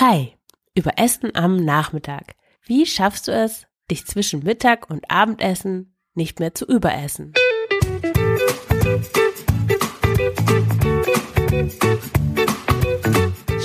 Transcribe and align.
Hi, 0.00 0.32
über 0.74 0.92
Essen 0.96 1.34
am 1.34 1.56
Nachmittag. 1.56 2.34
Wie 2.64 2.86
schaffst 2.86 3.28
du 3.28 3.32
es, 3.32 3.66
dich 3.90 4.06
zwischen 4.06 4.42
Mittag 4.42 4.88
und 4.88 5.04
Abendessen 5.10 5.94
nicht 6.14 6.40
mehr 6.40 6.54
zu 6.54 6.64
überessen? 6.64 7.34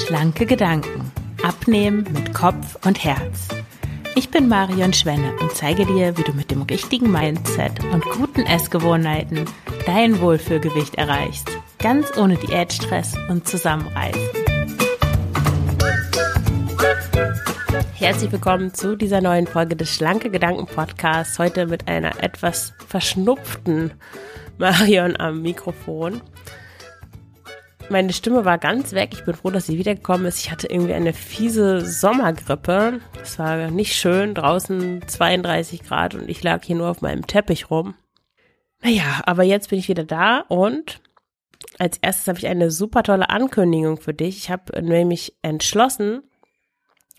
Schlanke 0.05 0.45
Gedanken. 0.45 1.09
Abnehmen 1.41 2.05
mit 2.11 2.33
Kopf 2.33 2.85
und 2.85 3.01
Herz. 3.01 3.47
Ich 4.15 4.29
bin 4.29 4.49
Marion 4.49 4.91
Schwenne 4.91 5.37
und 5.39 5.53
zeige 5.53 5.85
dir, 5.85 6.17
wie 6.17 6.23
du 6.23 6.33
mit 6.33 6.51
dem 6.51 6.63
richtigen 6.63 7.13
Mindset 7.13 7.81
und 7.93 8.03
guten 8.09 8.41
Essgewohnheiten 8.41 9.45
dein 9.85 10.19
Wohlfühlgewicht 10.19 10.95
erreichst. 10.95 11.49
Ganz 11.77 12.17
ohne 12.17 12.35
Diätstress 12.35 13.13
und 13.29 13.47
Zusammenreißen. 13.47 14.44
Herzlich 18.05 18.31
willkommen 18.31 18.71
zu 18.71 18.95
dieser 18.95 19.19
neuen 19.19 19.47
Folge 19.47 19.75
des 19.75 19.91
Schlanke 19.91 20.29
Gedanken 20.29 20.67
Podcasts. 20.67 21.39
Heute 21.39 21.65
mit 21.65 21.87
einer 21.87 22.21
etwas 22.21 22.71
verschnupften 22.87 23.95
Marion 24.59 25.19
am 25.19 25.41
Mikrofon. 25.41 26.21
Meine 27.89 28.13
Stimme 28.13 28.45
war 28.45 28.59
ganz 28.59 28.93
weg. 28.93 29.09
Ich 29.13 29.25
bin 29.25 29.33
froh, 29.33 29.49
dass 29.49 29.65
sie 29.65 29.79
wiedergekommen 29.79 30.27
ist. 30.27 30.37
Ich 30.37 30.51
hatte 30.51 30.67
irgendwie 30.67 30.93
eine 30.93 31.13
fiese 31.13 31.81
Sommergrippe. 31.81 32.99
Es 33.23 33.39
war 33.39 33.71
nicht 33.71 33.95
schön. 33.95 34.35
Draußen 34.35 35.01
32 35.07 35.81
Grad 35.81 36.13
und 36.13 36.29
ich 36.29 36.43
lag 36.43 36.63
hier 36.63 36.75
nur 36.75 36.91
auf 36.91 37.01
meinem 37.01 37.25
Teppich 37.25 37.71
rum. 37.71 37.95
Naja, 38.83 39.23
aber 39.25 39.41
jetzt 39.41 39.71
bin 39.71 39.79
ich 39.79 39.89
wieder 39.89 40.03
da 40.03 40.41
und 40.47 41.01
als 41.79 41.97
erstes 41.97 42.27
habe 42.27 42.37
ich 42.37 42.45
eine 42.45 42.69
super 42.69 43.01
tolle 43.01 43.31
Ankündigung 43.31 43.97
für 43.99 44.13
dich. 44.13 44.37
Ich 44.37 44.51
habe 44.51 44.79
nämlich 44.79 45.35
entschlossen, 45.41 46.21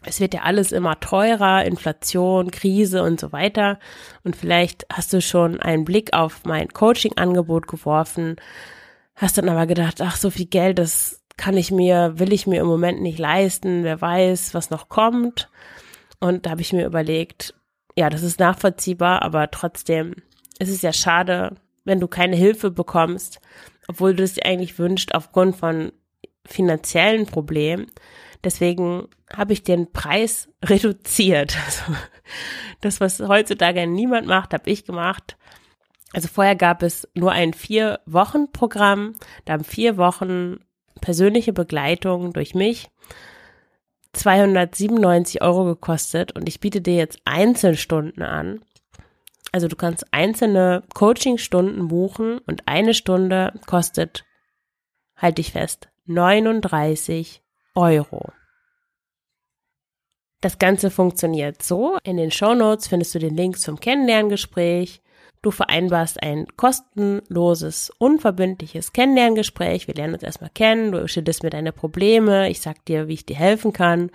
es 0.04 0.20
wird 0.20 0.34
ja 0.34 0.42
alles 0.42 0.72
immer 0.72 1.00
teurer, 1.00 1.64
Inflation, 1.64 2.50
Krise 2.50 3.02
und 3.02 3.18
so 3.18 3.32
weiter. 3.32 3.78
Und 4.22 4.36
vielleicht 4.36 4.86
hast 4.92 5.12
du 5.12 5.20
schon 5.20 5.60
einen 5.60 5.84
Blick 5.84 6.12
auf 6.12 6.42
mein 6.44 6.68
Coaching-Angebot 6.68 7.66
geworfen, 7.66 8.36
hast 9.14 9.38
dann 9.38 9.48
aber 9.48 9.66
gedacht, 9.66 10.00
ach, 10.00 10.16
so 10.16 10.30
viel 10.30 10.46
Geld, 10.46 10.78
das 10.78 11.22
kann 11.36 11.56
ich 11.56 11.70
mir, 11.70 12.18
will 12.18 12.32
ich 12.32 12.46
mir 12.46 12.60
im 12.60 12.66
Moment 12.66 13.02
nicht 13.02 13.18
leisten, 13.18 13.84
wer 13.84 14.00
weiß, 14.00 14.54
was 14.54 14.70
noch 14.70 14.88
kommt. 14.88 15.50
Und 16.20 16.46
da 16.46 16.50
habe 16.50 16.62
ich 16.62 16.72
mir 16.72 16.86
überlegt, 16.86 17.54
ja, 17.96 18.10
das 18.10 18.22
ist 18.22 18.40
nachvollziehbar, 18.40 19.22
aber 19.22 19.50
trotzdem 19.50 20.14
ist 20.58 20.70
es 20.70 20.82
ja 20.82 20.92
schade, 20.92 21.56
wenn 21.84 22.00
du 22.00 22.08
keine 22.08 22.36
Hilfe 22.36 22.70
bekommst, 22.70 23.40
obwohl 23.88 24.14
du 24.14 24.22
es 24.22 24.34
dir 24.34 24.46
eigentlich 24.46 24.78
wünscht, 24.78 25.14
aufgrund 25.14 25.56
von 25.56 25.92
finanziellen 26.46 27.26
Problemen. 27.26 27.86
Deswegen 28.44 29.08
habe 29.34 29.52
ich 29.52 29.62
den 29.62 29.92
Preis 29.92 30.48
reduziert. 30.64 31.56
Also 31.64 31.92
das, 32.80 33.00
was 33.00 33.20
heutzutage 33.20 33.86
niemand 33.86 34.26
macht, 34.26 34.52
habe 34.52 34.70
ich 34.70 34.84
gemacht. 34.84 35.36
Also 36.12 36.28
vorher 36.28 36.56
gab 36.56 36.82
es 36.82 37.08
nur 37.14 37.32
ein 37.32 37.52
Vier-Wochen-Programm. 37.52 39.14
Da 39.44 39.54
haben 39.54 39.64
vier 39.64 39.96
Wochen 39.96 40.60
persönliche 41.00 41.52
Begleitung 41.52 42.32
durch 42.32 42.54
mich 42.54 42.88
297 44.16 45.42
Euro 45.42 45.64
gekostet 45.64 46.32
und 46.32 46.48
ich 46.48 46.60
biete 46.60 46.80
dir 46.80 46.96
jetzt 46.96 47.20
Einzelstunden 47.24 48.22
an. 48.22 48.62
Also 49.52 49.68
du 49.68 49.76
kannst 49.76 50.12
einzelne 50.12 50.82
Coachingstunden 50.94 51.88
buchen 51.88 52.38
und 52.38 52.62
eine 52.66 52.94
Stunde 52.94 53.52
kostet, 53.66 54.24
halt 55.16 55.38
dich 55.38 55.52
fest, 55.52 55.88
39 56.06 57.42
Euro. 57.76 58.32
Das 60.40 60.58
Ganze 60.58 60.90
funktioniert 60.90 61.62
so. 61.62 61.98
In 62.04 62.16
den 62.16 62.30
Show 62.30 62.54
Notes 62.54 62.88
findest 62.88 63.14
du 63.14 63.18
den 63.18 63.36
Link 63.36 63.58
zum 63.58 63.80
Kennenlerngespräch. 63.80 65.02
Du 65.42 65.50
vereinbarst 65.50 66.22
ein 66.22 66.46
kostenloses, 66.56 67.90
unverbindliches 67.98 68.92
Kennenlerngespräch. 68.92 69.86
Wir 69.86 69.94
lernen 69.94 70.14
uns 70.14 70.22
erstmal 70.22 70.50
kennen. 70.50 70.92
Du 70.92 71.06
schilderst 71.06 71.42
mir 71.42 71.50
deine 71.50 71.72
Probleme. 71.72 72.50
Ich 72.50 72.60
sag 72.60 72.84
dir, 72.84 73.08
wie 73.08 73.14
ich 73.14 73.26
dir 73.26 73.36
helfen 73.36 73.72
kann 73.72 74.10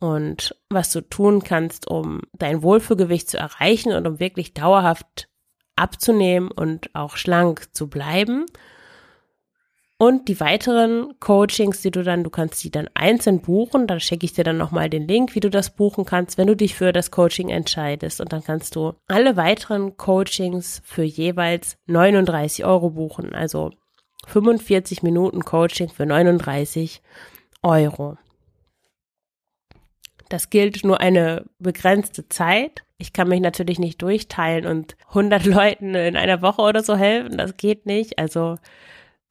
und 0.00 0.56
was 0.70 0.90
du 0.90 1.00
tun 1.00 1.42
kannst, 1.42 1.88
um 1.88 2.22
dein 2.32 2.62
Wohlfühlgewicht 2.62 3.28
zu 3.28 3.38
erreichen 3.38 3.92
und 3.92 4.06
um 4.06 4.20
wirklich 4.20 4.54
dauerhaft 4.54 5.28
abzunehmen 5.76 6.50
und 6.50 6.94
auch 6.94 7.16
schlank 7.16 7.74
zu 7.74 7.88
bleiben. 7.88 8.46
Und 10.04 10.28
die 10.28 10.38
weiteren 10.38 11.18
Coachings, 11.18 11.80
die 11.80 11.90
du 11.90 12.02
dann, 12.02 12.24
du 12.24 12.28
kannst 12.28 12.62
die 12.62 12.70
dann 12.70 12.90
einzeln 12.92 13.40
buchen, 13.40 13.86
dann 13.86 14.00
schicke 14.00 14.26
ich 14.26 14.34
dir 14.34 14.44
dann 14.44 14.58
nochmal 14.58 14.90
den 14.90 15.08
Link, 15.08 15.34
wie 15.34 15.40
du 15.40 15.48
das 15.48 15.70
buchen 15.70 16.04
kannst, 16.04 16.36
wenn 16.36 16.46
du 16.46 16.54
dich 16.54 16.74
für 16.74 16.92
das 16.92 17.10
Coaching 17.10 17.48
entscheidest. 17.48 18.20
Und 18.20 18.30
dann 18.30 18.44
kannst 18.44 18.76
du 18.76 18.92
alle 19.06 19.38
weiteren 19.38 19.96
Coachings 19.96 20.82
für 20.84 21.04
jeweils 21.04 21.78
39 21.86 22.66
Euro 22.66 22.90
buchen. 22.90 23.34
Also 23.34 23.70
45 24.26 25.02
Minuten 25.02 25.40
Coaching 25.40 25.88
für 25.88 26.04
39 26.04 27.00
Euro. 27.62 28.18
Das 30.28 30.50
gilt 30.50 30.84
nur 30.84 31.00
eine 31.00 31.46
begrenzte 31.58 32.28
Zeit. 32.28 32.84
Ich 32.98 33.14
kann 33.14 33.28
mich 33.28 33.40
natürlich 33.40 33.78
nicht 33.78 34.02
durchteilen 34.02 34.66
und 34.66 34.98
100 35.08 35.46
Leuten 35.46 35.94
in 35.94 36.18
einer 36.18 36.42
Woche 36.42 36.60
oder 36.60 36.82
so 36.82 36.94
helfen. 36.94 37.38
Das 37.38 37.56
geht 37.56 37.86
nicht. 37.86 38.18
Also 38.18 38.58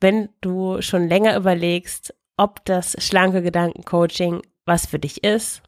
wenn 0.04 0.30
du 0.42 0.82
schon 0.82 1.08
länger 1.08 1.36
überlegst, 1.36 2.14
ob 2.38 2.64
das 2.66 2.96
schlanke 3.00 3.42
Gedankencoaching 3.42 4.42
was 4.66 4.86
für 4.86 5.00
dich 5.00 5.24
ist. 5.24 5.64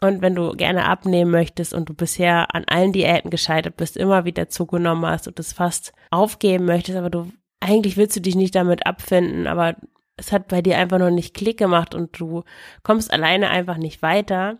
Und 0.00 0.20
wenn 0.20 0.34
du 0.34 0.52
gerne 0.52 0.84
abnehmen 0.84 1.30
möchtest 1.30 1.72
und 1.72 1.88
du 1.88 1.94
bisher 1.94 2.54
an 2.54 2.64
allen 2.66 2.92
Diäten 2.92 3.30
gescheitert 3.30 3.76
bist, 3.76 3.96
immer 3.96 4.26
wieder 4.26 4.48
zugenommen 4.48 5.06
hast 5.06 5.26
und 5.26 5.40
es 5.40 5.54
fast 5.54 5.92
aufgeben 6.10 6.66
möchtest, 6.66 6.98
aber 6.98 7.08
du 7.08 7.32
eigentlich 7.60 7.96
willst 7.96 8.14
du 8.16 8.20
dich 8.20 8.34
nicht 8.34 8.54
damit 8.54 8.86
abfinden, 8.86 9.46
aber 9.46 9.76
es 10.18 10.32
hat 10.32 10.48
bei 10.48 10.60
dir 10.60 10.76
einfach 10.76 10.98
noch 10.98 11.10
nicht 11.10 11.34
Klick 11.34 11.58
gemacht 11.58 11.94
und 11.94 12.20
du 12.20 12.44
kommst 12.82 13.10
alleine 13.10 13.48
einfach 13.48 13.78
nicht 13.78 14.02
weiter, 14.02 14.58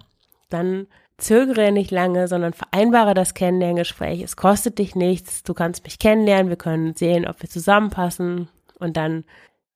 dann 0.49 0.87
zögere 1.19 1.71
nicht 1.71 1.91
lange, 1.91 2.29
sondern 2.29 2.55
vereinbare 2.55 3.13
das 3.13 3.35
Kennenlerngespräch. 3.35 4.23
Es 4.23 4.37
kostet 4.37 4.79
dich 4.79 4.95
nichts. 4.95 5.43
Du 5.43 5.55
kannst 5.55 5.85
mich 5.85 5.99
kennenlernen. 5.99 6.51
Wir 6.51 6.57
können 6.57 6.95
sehen, 6.95 7.27
ob 7.27 7.41
wir 7.43 7.49
zusammenpassen 7.49 8.49
und 8.79 8.97
dann 8.97 9.25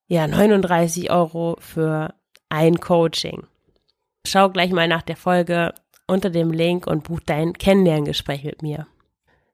ja 0.09 0.27
39 0.27 1.11
Euro 1.11 1.57
für 1.61 2.15
ein 2.49 2.81
Coaching. 2.81 3.47
Schau 4.27 4.51
gleich 4.51 4.71
mal 4.71 4.89
nach 4.89 5.03
der 5.03 5.17
Folge 5.17 5.75
unter 6.07 6.31
dem 6.31 6.51
Link 6.51 6.87
und 6.87 7.05
buch 7.05 7.21
dein 7.25 7.53
Kennenlerngespräch 7.53 8.45
mit 8.45 8.63
mir. 8.63 8.87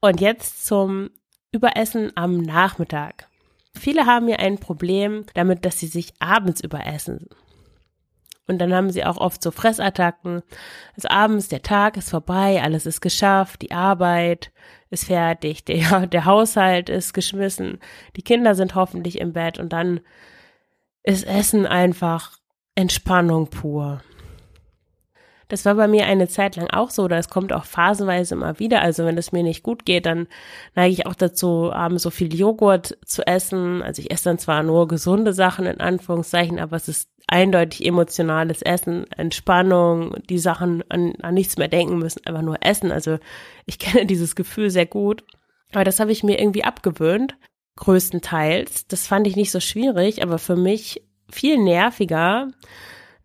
Und 0.00 0.20
jetzt 0.20 0.66
zum 0.66 1.10
Überessen 1.52 2.12
am 2.16 2.38
Nachmittag. 2.38 3.28
Viele 3.74 4.06
haben 4.06 4.28
ja 4.28 4.36
ein 4.36 4.58
Problem 4.58 5.26
damit, 5.34 5.64
dass 5.64 5.78
sie 5.78 5.86
sich 5.86 6.14
abends 6.18 6.62
überessen. 6.62 7.28
Und 8.46 8.58
dann 8.58 8.72
haben 8.72 8.90
sie 8.90 9.04
auch 9.04 9.16
oft 9.16 9.42
so 9.42 9.50
Fressattacken. 9.50 10.42
Also 10.94 11.08
abends, 11.08 11.48
der 11.48 11.62
Tag 11.62 11.96
ist 11.96 12.10
vorbei, 12.10 12.62
alles 12.62 12.86
ist 12.86 13.00
geschafft, 13.00 13.62
die 13.62 13.72
Arbeit 13.72 14.52
ist 14.90 15.06
fertig, 15.06 15.64
der, 15.64 16.06
der 16.06 16.24
Haushalt 16.24 16.88
ist 16.88 17.12
geschmissen, 17.12 17.80
die 18.16 18.22
Kinder 18.22 18.54
sind 18.54 18.74
hoffentlich 18.74 19.20
im 19.20 19.32
Bett 19.32 19.58
und 19.58 19.72
dann 19.72 20.00
ist 21.02 21.26
Essen 21.26 21.66
einfach 21.66 22.38
Entspannung 22.74 23.48
pur. 23.48 24.02
Das 25.48 25.64
war 25.64 25.76
bei 25.76 25.86
mir 25.86 26.06
eine 26.06 26.26
Zeit 26.26 26.56
lang 26.56 26.68
auch 26.70 26.90
so, 26.90 27.06
das 27.06 27.28
kommt 27.28 27.52
auch 27.52 27.64
phasenweise 27.64 28.34
immer 28.34 28.58
wieder. 28.58 28.82
Also 28.82 29.04
wenn 29.04 29.16
es 29.16 29.30
mir 29.30 29.44
nicht 29.44 29.62
gut 29.62 29.86
geht, 29.86 30.06
dann 30.06 30.26
neige 30.74 30.92
ich 30.92 31.06
auch 31.06 31.14
dazu, 31.14 31.72
abends 31.72 32.02
so 32.02 32.10
viel 32.10 32.34
Joghurt 32.34 32.98
zu 33.04 33.24
essen. 33.26 33.80
Also 33.82 34.02
ich 34.02 34.10
esse 34.10 34.24
dann 34.24 34.38
zwar 34.38 34.64
nur 34.64 34.88
gesunde 34.88 35.32
Sachen 35.32 35.66
in 35.66 35.80
Anführungszeichen, 35.80 36.58
aber 36.58 36.76
es 36.76 36.88
ist 36.88 37.08
eindeutig 37.28 37.86
emotionales 37.86 38.62
Essen, 38.62 39.10
Entspannung, 39.12 40.16
die 40.28 40.38
Sachen 40.38 40.82
an, 40.90 41.14
an 41.22 41.34
nichts 41.34 41.56
mehr 41.58 41.68
denken 41.68 41.98
müssen, 41.98 42.26
einfach 42.26 42.42
nur 42.42 42.58
essen. 42.60 42.90
Also 42.90 43.18
ich 43.66 43.78
kenne 43.80 44.06
dieses 44.06 44.34
Gefühl 44.34 44.70
sehr 44.70 44.86
gut. 44.86 45.22
Aber 45.72 45.84
das 45.84 46.00
habe 46.00 46.12
ich 46.12 46.24
mir 46.24 46.40
irgendwie 46.40 46.64
abgewöhnt, 46.64 47.36
größtenteils. 47.76 48.88
Das 48.88 49.06
fand 49.06 49.26
ich 49.26 49.36
nicht 49.36 49.50
so 49.50 49.60
schwierig, 49.60 50.22
aber 50.22 50.38
für 50.38 50.56
mich 50.56 51.02
viel 51.30 51.58
nerviger 51.58 52.48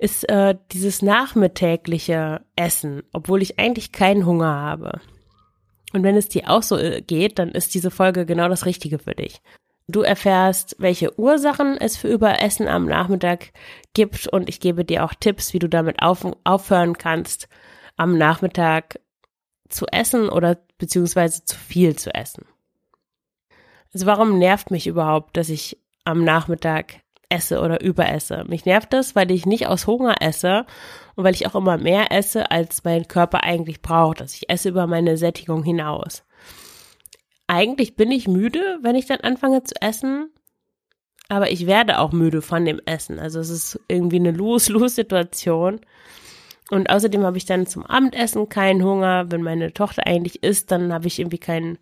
ist 0.01 0.27
äh, 0.29 0.55
dieses 0.71 1.03
nachmittägliche 1.03 2.41
Essen, 2.55 3.03
obwohl 3.13 3.43
ich 3.43 3.59
eigentlich 3.59 3.91
keinen 3.91 4.25
Hunger 4.25 4.55
habe. 4.55 4.99
Und 5.93 6.01
wenn 6.01 6.15
es 6.15 6.27
dir 6.27 6.49
auch 6.49 6.63
so 6.63 6.75
äh, 6.75 7.01
geht, 7.01 7.37
dann 7.37 7.49
ist 7.49 7.75
diese 7.75 7.91
Folge 7.91 8.25
genau 8.25 8.49
das 8.49 8.65
Richtige 8.65 8.97
für 8.97 9.13
dich. 9.13 9.41
Du 9.87 10.01
erfährst, 10.01 10.75
welche 10.79 11.19
Ursachen 11.19 11.77
es 11.77 11.97
für 11.97 12.07
Überessen 12.07 12.67
am 12.67 12.85
Nachmittag 12.85 13.51
gibt 13.93 14.25
und 14.25 14.49
ich 14.49 14.59
gebe 14.59 14.83
dir 14.83 15.05
auch 15.05 15.13
Tipps, 15.13 15.53
wie 15.53 15.59
du 15.59 15.69
damit 15.69 16.01
auf, 16.01 16.25
aufhören 16.45 16.97
kannst, 16.97 17.47
am 17.95 18.17
Nachmittag 18.17 18.99
zu 19.69 19.85
essen 19.85 20.29
oder 20.29 20.57
beziehungsweise 20.79 21.45
zu 21.45 21.55
viel 21.55 21.95
zu 21.95 22.11
essen. 22.15 22.45
Also 23.93 24.07
warum 24.07 24.39
nervt 24.39 24.71
mich 24.71 24.87
überhaupt, 24.87 25.37
dass 25.37 25.49
ich 25.49 25.77
am 26.05 26.23
Nachmittag 26.23 27.01
esse 27.31 27.61
oder 27.61 27.81
überesse. 27.81 28.43
Mich 28.47 28.65
nervt 28.65 28.93
das, 28.93 29.15
weil 29.15 29.31
ich 29.31 29.45
nicht 29.45 29.67
aus 29.67 29.87
Hunger 29.87 30.21
esse 30.21 30.65
und 31.15 31.23
weil 31.23 31.33
ich 31.33 31.47
auch 31.47 31.55
immer 31.55 31.77
mehr 31.77 32.11
esse, 32.11 32.51
als 32.51 32.83
mein 32.83 33.07
Körper 33.07 33.43
eigentlich 33.43 33.81
braucht. 33.81 34.21
Also 34.21 34.35
ich 34.35 34.49
esse 34.49 34.69
über 34.69 34.87
meine 34.87 35.17
Sättigung 35.17 35.63
hinaus. 35.63 36.23
Eigentlich 37.47 37.95
bin 37.95 38.11
ich 38.11 38.27
müde, 38.27 38.79
wenn 38.81 38.95
ich 38.95 39.07
dann 39.07 39.19
anfange 39.21 39.63
zu 39.63 39.75
essen, 39.81 40.29
aber 41.31 41.51
ich 41.51 41.65
werde 41.65 41.99
auch 41.99 42.11
müde 42.11 42.41
von 42.41 42.65
dem 42.65 42.81
Essen. 42.85 43.17
Also 43.17 43.39
es 43.39 43.49
ist 43.49 43.79
irgendwie 43.87 44.17
eine 44.17 44.31
Lose-Lose-Situation. 44.31 45.79
Und 46.69 46.89
außerdem 46.89 47.23
habe 47.23 47.37
ich 47.37 47.45
dann 47.45 47.67
zum 47.67 47.85
Abendessen 47.85 48.49
keinen 48.49 48.83
Hunger. 48.83 49.31
Wenn 49.31 49.41
meine 49.41 49.73
Tochter 49.73 50.07
eigentlich 50.07 50.43
isst, 50.43 50.71
dann 50.71 50.93
habe 50.93 51.07
ich 51.07 51.19
irgendwie 51.19 51.37
keinen, 51.37 51.77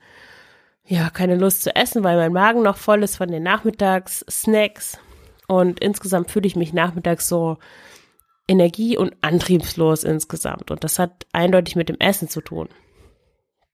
ja, 0.86 1.10
keine 1.10 1.36
Lust 1.36 1.64
zu 1.64 1.76
essen, 1.76 2.04
weil 2.04 2.18
mein 2.18 2.34
Magen 2.34 2.62
noch 2.62 2.78
voll 2.78 3.02
ist 3.04 3.18
von 3.18 3.30
den 3.30 3.44
Nachmittagssnacks. 3.44 5.00
Und 5.50 5.80
insgesamt 5.80 6.30
fühle 6.30 6.46
ich 6.46 6.56
mich 6.56 6.74
nachmittags 6.74 7.28
so 7.28 7.58
energie- 8.48 8.98
und 8.98 9.16
antriebslos 9.22 10.04
insgesamt. 10.04 10.70
Und 10.70 10.84
das 10.84 11.00
hat 11.00 11.26
eindeutig 11.34 11.76
mit 11.76 11.90
dem 11.90 12.00
Essen 12.00 12.30
zu 12.30 12.42
tun. 12.42 12.70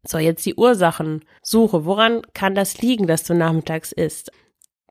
So, 0.07 0.17
jetzt 0.17 0.45
die 0.45 0.55
Ursachen 0.55 1.25
suche. 1.41 1.83
Woran 1.83 2.21
kann 2.33 2.55
das 2.55 2.77
liegen, 2.81 3.07
dass 3.07 3.25
du 3.25 3.33
nachmittags 3.33 3.91
isst? 3.91 4.31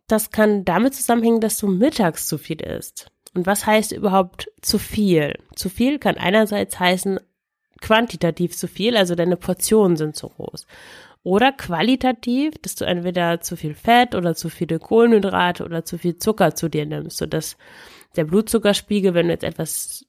Das 0.09 0.31
kann 0.31 0.67
damit 0.67 0.95
zusammenhängen, 0.95 1.41
dass 1.41 1.57
du 1.57 1.69
mittags 1.69 2.27
zu 2.27 2.37
viel 2.37 2.61
isst. 2.61 3.11
Und 3.35 3.47
was 3.47 3.65
heißt 3.65 3.93
überhaupt 3.93 4.51
zu 4.61 4.79
viel? 4.79 5.39
Zu 5.57 5.71
viel 5.71 5.99
kann 5.99 6.19
einerseits 6.19 6.79
heißen 6.79 7.19
quantitativ 7.81 8.55
zu 8.55 8.69
viel, 8.69 8.95
also 8.95 9.15
deine 9.15 9.39
Portionen 9.39 9.97
sind 9.97 10.17
zu 10.17 10.29
groß. 10.29 10.67
Oder 11.25 11.53
qualitativ, 11.53 12.53
dass 12.61 12.75
du 12.75 12.85
entweder 12.85 13.41
zu 13.41 13.57
viel 13.57 13.75
Fett 13.75 14.15
oder 14.15 14.35
zu 14.35 14.51
viele 14.51 14.79
Kohlenhydrate 14.79 15.65
oder 15.65 15.85
zu 15.85 15.97
viel 15.97 16.19
Zucker 16.19 16.55
zu 16.55 16.69
dir 16.69 16.85
nimmst, 16.85 17.17
sodass 17.17 17.57
der 18.15 18.25
Blutzuckerspiegel, 18.25 19.15
wenn 19.15 19.27
du 19.27 19.33
jetzt 19.33 19.43
etwas 19.43 20.05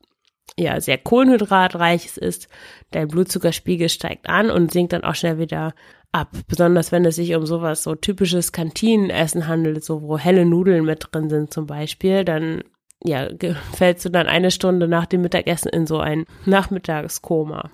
ja 0.57 0.79
sehr 0.79 0.97
kohlenhydratreiches 0.97 2.17
ist, 2.17 2.49
dein 2.91 3.07
Blutzuckerspiegel 3.07 3.87
steigt 3.87 4.27
an 4.27 4.51
und 4.51 4.71
sinkt 4.71 4.91
dann 4.91 5.05
auch 5.05 5.15
schnell 5.15 5.39
wieder 5.39 5.73
ab. 6.11 6.31
Besonders 6.47 6.91
wenn 6.91 7.05
es 7.05 7.15
sich 7.15 7.33
um 7.33 7.45
sowas 7.45 7.83
so 7.83 7.95
typisches 7.95 8.51
Kantinenessen 8.51 9.47
handelt, 9.47 9.85
so 9.85 10.01
wo 10.01 10.17
helle 10.17 10.45
Nudeln 10.45 10.83
mit 10.83 11.07
drin 11.11 11.29
sind 11.29 11.53
zum 11.53 11.65
Beispiel, 11.65 12.25
dann 12.25 12.63
ja, 13.03 13.29
fällst 13.73 14.03
du 14.03 14.09
dann 14.09 14.27
eine 14.27 14.51
Stunde 14.51 14.87
nach 14.87 15.05
dem 15.05 15.21
Mittagessen 15.21 15.69
in 15.69 15.87
so 15.87 15.99
ein 15.99 16.25
Nachmittagskoma. 16.45 17.69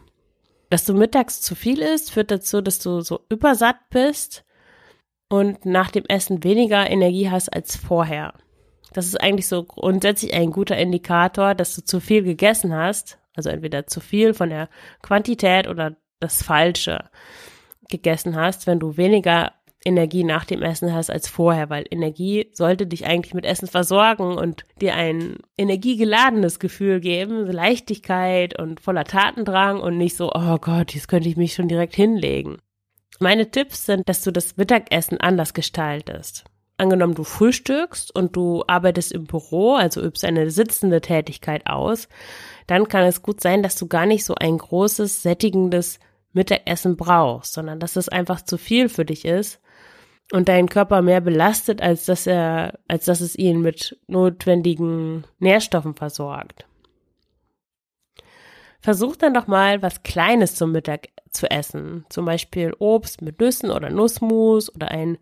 Dass 0.72 0.86
du 0.86 0.94
mittags 0.94 1.42
zu 1.42 1.54
viel 1.54 1.82
isst, 1.82 2.12
führt 2.12 2.32
dazu, 2.32 2.62
dass 2.62 2.80
du 2.80 3.02
so 3.02 3.26
übersatt 3.28 3.76
bist 3.90 4.46
und 5.28 5.66
nach 5.66 5.92
dem 5.92 6.06
Essen 6.06 6.46
weniger 6.46 6.90
Energie 6.90 7.30
hast 7.30 7.50
als 7.50 7.76
vorher. 7.76 8.34
Das 8.94 9.06
ist 9.06 9.20
eigentlich 9.20 9.50
so 9.50 9.66
grundsätzlich 9.66 10.34
ein 10.34 10.50
guter 10.50 10.78
Indikator, 10.78 11.56
dass 11.56 11.76
du 11.76 11.84
zu 11.84 12.00
viel 12.00 12.24
gegessen 12.24 12.74
hast. 12.74 13.20
Also 13.36 13.50
entweder 13.50 13.86
zu 13.86 14.00
viel 14.00 14.34
von 14.34 14.50
der 14.50 14.70
Quantität 15.02 15.68
oder 15.68 15.98
das 16.22 16.42
Falsche 16.42 17.10
gegessen 17.90 18.38
hast, 18.38 18.66
wenn 18.66 18.80
du 18.80 18.96
weniger 18.96 19.52
Energie 19.84 20.24
nach 20.24 20.46
dem 20.46 20.62
Essen 20.62 20.94
hast 20.94 21.10
als 21.10 21.28
vorher, 21.28 21.70
weil 21.70 21.86
Energie 21.90 22.50
sollte 22.54 22.86
dich 22.86 23.06
eigentlich 23.06 23.34
mit 23.34 23.46
Essen 23.46 23.68
versorgen 23.68 24.38
und 24.38 24.64
dir 24.80 24.94
ein 24.96 25.38
energiegeladenes 25.58 26.60
Gefühl 26.60 27.00
geben, 27.00 27.48
Leichtigkeit 27.48 28.60
und 28.60 28.80
voller 28.80 29.06
Tatendrang 29.06 29.80
und 29.80 29.98
nicht 29.98 30.16
so, 30.16 30.32
oh 30.34 30.58
Gott, 30.60 30.94
jetzt 30.94 31.08
könnte 31.08 31.30
ich 31.30 31.38
mich 31.38 31.54
schon 31.54 31.68
direkt 31.68 31.96
hinlegen. 31.96 32.58
Meine 33.20 33.50
Tipps 33.50 33.86
sind, 33.86 34.08
dass 34.08 34.24
du 34.24 34.32
das 34.32 34.58
Mittagessen 34.58 35.20
anders 35.20 35.54
gestaltest. 35.54 36.46
Angenommen, 36.78 37.14
du 37.14 37.24
frühstückst 37.24 38.16
und 38.16 38.36
du 38.36 38.64
arbeitest 38.66 39.12
im 39.12 39.26
Büro, 39.26 39.76
also 39.76 40.02
übst 40.02 40.26
eine 40.26 40.50
sitzende 40.50 41.02
Tätigkeit 41.02 41.68
aus, 41.68 42.08
dann 42.66 42.88
kann 42.88 43.04
es 43.04 43.22
gut 43.22 43.42
sein, 43.42 43.62
dass 43.62 43.76
du 43.76 43.88
gar 43.88 44.06
nicht 44.06 44.26
so 44.26 44.36
ein 44.36 44.58
großes, 44.58 45.22
sättigendes 45.22 46.00
Mittagessen 46.34 46.98
brauchst, 46.98 47.54
sondern 47.54 47.80
dass 47.80 47.96
es 47.96 48.10
einfach 48.10 48.42
zu 48.42 48.58
viel 48.58 48.88
für 48.88 49.06
dich 49.06 49.26
ist 49.26 49.60
und 50.32 50.48
deinen 50.48 50.70
Körper 50.70 51.02
mehr 51.02 51.22
belastet, 51.22 51.82
als 51.82 52.06
dass 52.06 52.26
er, 52.26 52.80
als 52.88 53.06
dass 53.06 53.22
es 53.22 53.36
ihn 53.36 53.62
mit 53.62 53.98
notwendigen 54.08 55.26
Nährstoffen 55.40 55.94
versorgt. 55.94 56.66
Versuch 58.80 59.16
dann 59.16 59.34
doch 59.34 59.48
mal 59.48 59.82
was 59.82 60.04
Kleines 60.04 60.56
zum 60.56 60.72
Mittag 60.72 61.10
zu 61.30 61.50
essen. 61.52 62.06
Zum 62.10 62.26
Beispiel 62.26 62.74
Obst 62.80 63.22
mit 63.22 63.40
Nüssen 63.40 63.70
oder 63.70 63.90
Nussmus 63.90 64.74
oder 64.74 64.90
einen 64.90 65.18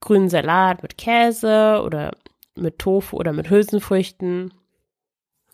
grünen 0.00 0.28
Salat 0.28 0.82
mit 0.82 0.98
Käse 0.98 1.82
oder 1.84 2.12
mit 2.56 2.78
Tofu 2.78 3.16
oder 3.16 3.32
mit 3.32 3.48
Hülsenfrüchten 3.48 4.52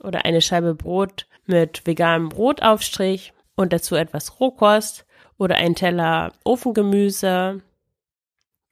oder 0.02 0.24
eine 0.24 0.40
Scheibe 0.40 0.74
Brot 0.74 1.26
mit 1.44 1.86
veganem 1.86 2.28
Brotaufstrich 2.28 3.32
und 3.54 3.72
dazu 3.72 3.96
etwas 3.96 4.40
Rohkost 4.40 5.04
oder 5.36 5.56
ein 5.56 5.74
Teller 5.74 6.32
Ofengemüse 6.44 7.62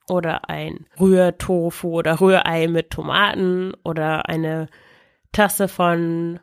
oder 0.09 0.49
ein 0.49 0.85
Rührtofu 0.99 1.99
oder 1.99 2.19
Rührei 2.19 2.67
mit 2.67 2.89
Tomaten 2.89 3.73
oder 3.83 4.27
eine 4.27 4.67
Tasse 5.31 5.67
von 5.67 6.39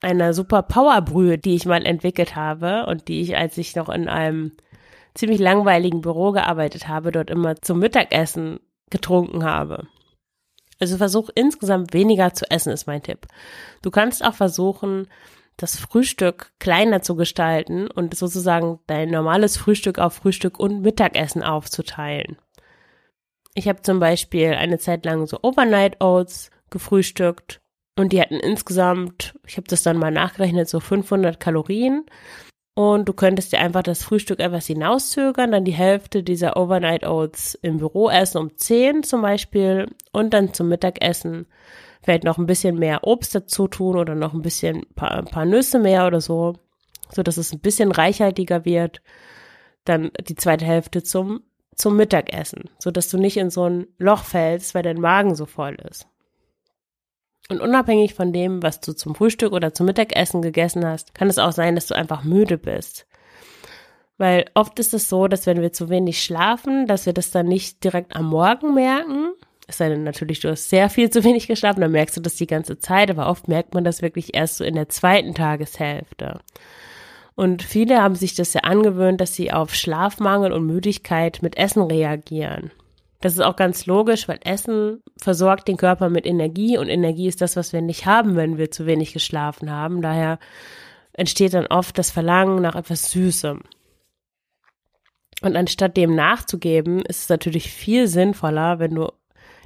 einer 0.00 0.34
super 0.34 0.62
Powerbrühe, 0.62 1.38
die 1.38 1.54
ich 1.54 1.66
mal 1.66 1.84
entwickelt 1.86 2.36
habe 2.36 2.86
und 2.86 3.08
die 3.08 3.22
ich, 3.22 3.36
als 3.36 3.56
ich 3.58 3.74
noch 3.74 3.88
in 3.88 4.08
einem 4.08 4.52
ziemlich 5.14 5.40
langweiligen 5.40 6.02
Büro 6.02 6.32
gearbeitet 6.32 6.88
habe, 6.88 7.10
dort 7.10 7.30
immer 7.30 7.56
zum 7.56 7.78
Mittagessen 7.78 8.60
getrunken 8.90 9.44
habe. 9.44 9.86
Also 10.80 10.96
versuch 10.96 11.30
insgesamt 11.34 11.94
weniger 11.94 12.34
zu 12.34 12.50
essen, 12.50 12.72
ist 12.72 12.86
mein 12.86 13.02
Tipp. 13.02 13.26
Du 13.82 13.90
kannst 13.90 14.24
auch 14.24 14.34
versuchen, 14.34 15.08
das 15.56 15.78
Frühstück 15.78 16.52
kleiner 16.58 17.00
zu 17.00 17.14
gestalten 17.14 17.88
und 17.88 18.16
sozusagen 18.16 18.80
dein 18.86 19.10
normales 19.10 19.56
Frühstück 19.56 19.98
auf 19.98 20.14
Frühstück 20.14 20.58
und 20.58 20.82
Mittagessen 20.82 21.42
aufzuteilen. 21.42 22.36
Ich 23.54 23.68
habe 23.68 23.82
zum 23.82 24.00
Beispiel 24.00 24.54
eine 24.54 24.78
Zeit 24.78 25.04
lang 25.04 25.26
so 25.26 25.38
Overnight 25.42 26.00
Oats 26.00 26.50
gefrühstückt 26.70 27.60
und 27.96 28.12
die 28.12 28.20
hatten 28.20 28.40
insgesamt, 28.40 29.34
ich 29.46 29.56
habe 29.56 29.68
das 29.68 29.84
dann 29.84 29.96
mal 29.96 30.10
nachgerechnet, 30.10 30.68
so 30.68 30.80
500 30.80 31.38
Kalorien. 31.38 32.04
Und 32.76 33.08
du 33.08 33.12
könntest 33.12 33.52
dir 33.52 33.60
einfach 33.60 33.84
das 33.84 34.02
Frühstück 34.02 34.40
etwas 34.40 34.66
hinauszögern, 34.66 35.52
dann 35.52 35.64
die 35.64 35.70
Hälfte 35.70 36.24
dieser 36.24 36.56
Overnight 36.56 37.06
Oats 37.06 37.54
im 37.62 37.78
Büro 37.78 38.10
essen 38.10 38.38
um 38.38 38.56
10 38.56 39.04
zum 39.04 39.22
Beispiel 39.22 39.86
und 40.10 40.34
dann 40.34 40.52
zum 40.52 40.68
Mittagessen 40.68 41.46
vielleicht 42.02 42.24
noch 42.24 42.36
ein 42.36 42.46
bisschen 42.46 42.76
mehr 42.76 43.04
Obst 43.04 43.32
dazu 43.32 43.68
tun 43.68 43.96
oder 43.96 44.16
noch 44.16 44.34
ein 44.34 44.42
bisschen 44.42 44.84
paar, 44.96 45.12
ein 45.12 45.26
paar 45.26 45.44
Nüsse 45.44 45.78
mehr 45.78 46.08
oder 46.08 46.20
so, 46.20 46.54
so 47.10 47.22
dass 47.22 47.36
es 47.36 47.52
ein 47.52 47.60
bisschen 47.60 47.92
reichhaltiger 47.92 48.64
wird. 48.64 49.00
Dann 49.84 50.10
die 50.26 50.34
zweite 50.34 50.64
Hälfte 50.64 51.04
zum 51.04 51.42
zum 51.76 51.96
Mittagessen, 51.96 52.70
so 52.78 52.90
dass 52.90 53.08
du 53.08 53.18
nicht 53.18 53.36
in 53.36 53.50
so 53.50 53.68
ein 53.68 53.86
Loch 53.98 54.24
fällst, 54.24 54.74
weil 54.74 54.82
dein 54.82 55.00
Magen 55.00 55.34
so 55.34 55.46
voll 55.46 55.76
ist. 55.90 56.06
Und 57.50 57.60
unabhängig 57.60 58.14
von 58.14 58.32
dem, 58.32 58.62
was 58.62 58.80
du 58.80 58.94
zum 58.94 59.14
Frühstück 59.14 59.52
oder 59.52 59.74
zum 59.74 59.86
Mittagessen 59.86 60.40
gegessen 60.40 60.86
hast, 60.86 61.14
kann 61.14 61.28
es 61.28 61.38
auch 61.38 61.52
sein, 61.52 61.74
dass 61.74 61.86
du 61.86 61.94
einfach 61.94 62.24
müde 62.24 62.56
bist. 62.56 63.06
Weil 64.16 64.46
oft 64.54 64.78
ist 64.78 64.94
es 64.94 65.08
so, 65.08 65.26
dass 65.28 65.46
wenn 65.46 65.60
wir 65.60 65.72
zu 65.72 65.88
wenig 65.88 66.22
schlafen, 66.22 66.86
dass 66.86 67.04
wir 67.04 67.12
das 67.12 67.30
dann 67.30 67.46
nicht 67.46 67.82
direkt 67.84 68.16
am 68.16 68.26
Morgen 68.26 68.74
merken, 68.74 69.32
es 69.66 69.78
sei 69.78 69.88
denn 69.88 70.04
natürlich, 70.04 70.40
du 70.40 70.50
hast 70.50 70.68
sehr 70.68 70.90
viel 70.90 71.10
zu 71.10 71.24
wenig 71.24 71.46
geschlafen, 71.46 71.80
dann 71.80 71.92
merkst 71.92 72.16
du 72.16 72.20
das 72.20 72.36
die 72.36 72.46
ganze 72.46 72.78
Zeit, 72.78 73.10
aber 73.10 73.28
oft 73.28 73.48
merkt 73.48 73.74
man 73.74 73.84
das 73.84 74.02
wirklich 74.02 74.34
erst 74.34 74.58
so 74.58 74.64
in 74.64 74.74
der 74.74 74.88
zweiten 74.88 75.34
Tageshälfte. 75.34 76.40
Und 77.36 77.62
viele 77.62 78.00
haben 78.00 78.14
sich 78.14 78.34
das 78.34 78.54
ja 78.54 78.60
angewöhnt, 78.60 79.20
dass 79.20 79.34
sie 79.34 79.52
auf 79.52 79.74
Schlafmangel 79.74 80.52
und 80.52 80.66
Müdigkeit 80.66 81.40
mit 81.42 81.56
Essen 81.56 81.82
reagieren. 81.82 82.70
Das 83.20 83.32
ist 83.32 83.40
auch 83.40 83.56
ganz 83.56 83.86
logisch, 83.86 84.28
weil 84.28 84.38
Essen 84.44 85.02
versorgt 85.16 85.66
den 85.66 85.78
Körper 85.78 86.10
mit 86.10 86.26
Energie 86.26 86.76
und 86.76 86.88
Energie 86.88 87.26
ist 87.26 87.40
das, 87.40 87.56
was 87.56 87.72
wir 87.72 87.80
nicht 87.80 88.06
haben, 88.06 88.36
wenn 88.36 88.58
wir 88.58 88.70
zu 88.70 88.86
wenig 88.86 89.12
geschlafen 89.14 89.70
haben. 89.70 90.02
Daher 90.02 90.38
entsteht 91.14 91.54
dann 91.54 91.66
oft 91.66 91.96
das 91.98 92.10
Verlangen 92.10 92.60
nach 92.60 92.76
etwas 92.76 93.10
Süßem. 93.10 93.62
Und 95.42 95.56
anstatt 95.56 95.96
dem 95.96 96.14
nachzugeben, 96.14 97.00
ist 97.02 97.22
es 97.22 97.28
natürlich 97.28 97.70
viel 97.70 98.08
sinnvoller, 98.08 98.78
wenn 98.78 98.94
du 98.94 99.10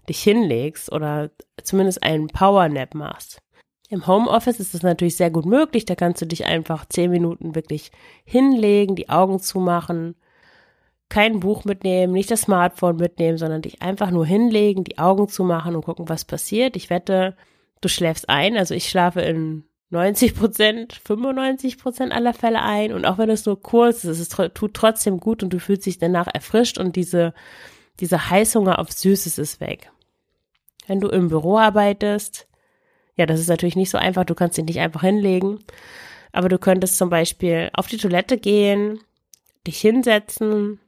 dich 0.08 0.22
hinlegst 0.22 0.90
oder 0.90 1.30
zumindest 1.62 2.02
einen 2.02 2.28
Powernap 2.28 2.94
machst. 2.94 3.42
Im 3.88 4.06
Homeoffice 4.06 4.60
ist 4.60 4.74
das 4.74 4.82
natürlich 4.82 5.16
sehr 5.16 5.30
gut 5.30 5.46
möglich. 5.46 5.86
Da 5.86 5.94
kannst 5.94 6.20
du 6.20 6.26
dich 6.26 6.44
einfach 6.44 6.84
zehn 6.86 7.10
Minuten 7.10 7.54
wirklich 7.54 7.90
hinlegen, 8.24 8.96
die 8.96 9.08
Augen 9.08 9.40
zumachen, 9.40 10.14
kein 11.08 11.40
Buch 11.40 11.64
mitnehmen, 11.64 12.12
nicht 12.12 12.30
das 12.30 12.42
Smartphone 12.42 12.96
mitnehmen, 12.96 13.38
sondern 13.38 13.62
dich 13.62 13.80
einfach 13.80 14.10
nur 14.10 14.26
hinlegen, 14.26 14.84
die 14.84 14.98
Augen 14.98 15.28
zumachen 15.28 15.74
und 15.74 15.84
gucken, 15.84 16.08
was 16.08 16.26
passiert. 16.26 16.76
Ich 16.76 16.90
wette, 16.90 17.34
du 17.80 17.88
schläfst 17.88 18.28
ein. 18.28 18.58
Also 18.58 18.74
ich 18.74 18.90
schlafe 18.90 19.22
in 19.22 19.64
90 19.90 20.34
Prozent, 20.34 21.00
95 21.04 21.78
Prozent 21.78 22.12
aller 22.12 22.34
Fälle 22.34 22.60
ein. 22.62 22.92
Und 22.92 23.06
auch 23.06 23.16
wenn 23.16 23.30
es 23.30 23.46
nur 23.46 23.62
kurz 23.62 24.04
ist, 24.04 24.18
es 24.18 24.28
tut 24.28 24.74
trotzdem 24.74 25.18
gut 25.18 25.42
und 25.42 25.50
du 25.50 25.60
fühlst 25.60 25.86
dich 25.86 25.96
danach 25.96 26.28
erfrischt 26.32 26.76
und 26.76 26.94
diese, 26.94 27.32
dieser 28.00 28.28
Heißhunger 28.28 28.78
auf 28.78 28.92
Süßes 28.92 29.38
ist 29.38 29.60
weg. 29.60 29.90
Wenn 30.86 31.00
du 31.00 31.08
im 31.08 31.28
Büro 31.28 31.58
arbeitest, 31.58 32.47
ja, 33.18 33.26
das 33.26 33.40
ist 33.40 33.48
natürlich 33.48 33.76
nicht 33.76 33.90
so 33.90 33.98
einfach, 33.98 34.24
du 34.24 34.34
kannst 34.34 34.56
dich 34.56 34.64
nicht 34.64 34.78
einfach 34.78 35.02
hinlegen, 35.02 35.58
aber 36.32 36.48
du 36.48 36.58
könntest 36.58 36.96
zum 36.96 37.10
Beispiel 37.10 37.68
auf 37.74 37.88
die 37.88 37.98
Toilette 37.98 38.38
gehen, 38.38 39.00
dich 39.66 39.80
hinsetzen, 39.80 40.80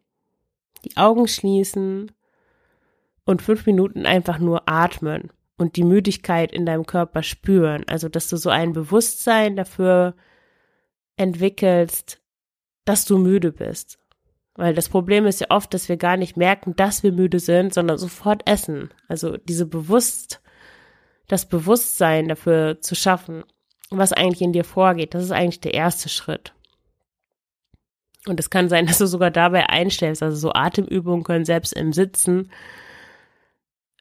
die 0.84 0.96
Augen 0.96 1.28
schließen 1.28 2.12
und 3.24 3.42
fünf 3.42 3.66
Minuten 3.66 4.06
einfach 4.06 4.38
nur 4.38 4.68
atmen 4.68 5.30
und 5.58 5.76
die 5.76 5.84
Müdigkeit 5.84 6.52
in 6.52 6.64
deinem 6.64 6.86
Körper 6.86 7.22
spüren. 7.22 7.84
Also, 7.86 8.08
dass 8.08 8.28
du 8.28 8.36
so 8.36 8.48
ein 8.48 8.72
Bewusstsein 8.72 9.56
dafür 9.56 10.14
entwickelst, 11.16 12.20
dass 12.84 13.04
du 13.04 13.18
müde 13.18 13.52
bist. 13.52 13.98
Weil 14.54 14.74
das 14.74 14.88
Problem 14.88 15.26
ist 15.26 15.40
ja 15.40 15.48
oft, 15.50 15.72
dass 15.74 15.88
wir 15.88 15.96
gar 15.96 16.16
nicht 16.16 16.36
merken, 16.36 16.74
dass 16.76 17.02
wir 17.02 17.12
müde 17.12 17.40
sind, 17.40 17.74
sondern 17.74 17.98
sofort 17.98 18.48
essen. 18.48 18.90
Also 19.08 19.36
diese 19.36 19.66
bewusst, 19.66 20.40
das 21.30 21.46
Bewusstsein 21.46 22.28
dafür 22.28 22.80
zu 22.80 22.96
schaffen, 22.96 23.44
was 23.90 24.12
eigentlich 24.12 24.42
in 24.42 24.52
dir 24.52 24.64
vorgeht, 24.64 25.14
das 25.14 25.22
ist 25.24 25.30
eigentlich 25.30 25.60
der 25.60 25.74
erste 25.74 26.08
Schritt. 26.08 26.52
Und 28.26 28.40
es 28.40 28.50
kann 28.50 28.68
sein, 28.68 28.86
dass 28.86 28.98
du 28.98 29.06
sogar 29.06 29.30
dabei 29.30 29.68
einstellst. 29.68 30.22
Also 30.22 30.36
so 30.36 30.52
Atemübungen 30.52 31.24
können 31.24 31.44
selbst 31.44 31.72
im 31.72 31.92
Sitzen 31.92 32.50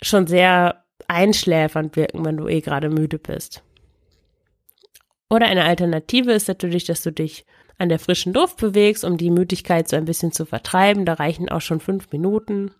schon 0.01 0.27
sehr 0.27 0.83
einschläfernd 1.07 1.95
wirken, 1.95 2.25
wenn 2.25 2.37
du 2.37 2.47
eh 2.47 2.61
gerade 2.61 2.89
müde 2.89 3.19
bist. 3.19 3.63
Oder 5.29 5.45
eine 5.45 5.65
Alternative 5.65 6.31
ist 6.31 6.47
natürlich, 6.47 6.85
dass 6.85 7.03
du 7.03 7.11
dich 7.11 7.45
an 7.77 7.89
der 7.89 7.99
frischen 7.99 8.33
Luft 8.33 8.57
bewegst, 8.57 9.03
um 9.03 9.17
die 9.17 9.29
Müdigkeit 9.29 9.87
so 9.87 9.95
ein 9.95 10.05
bisschen 10.05 10.31
zu 10.31 10.45
vertreiben. 10.45 11.05
Da 11.05 11.13
reichen 11.13 11.49
auch 11.49 11.61
schon 11.61 11.79
fünf 11.79 12.11
Minuten. 12.11 12.71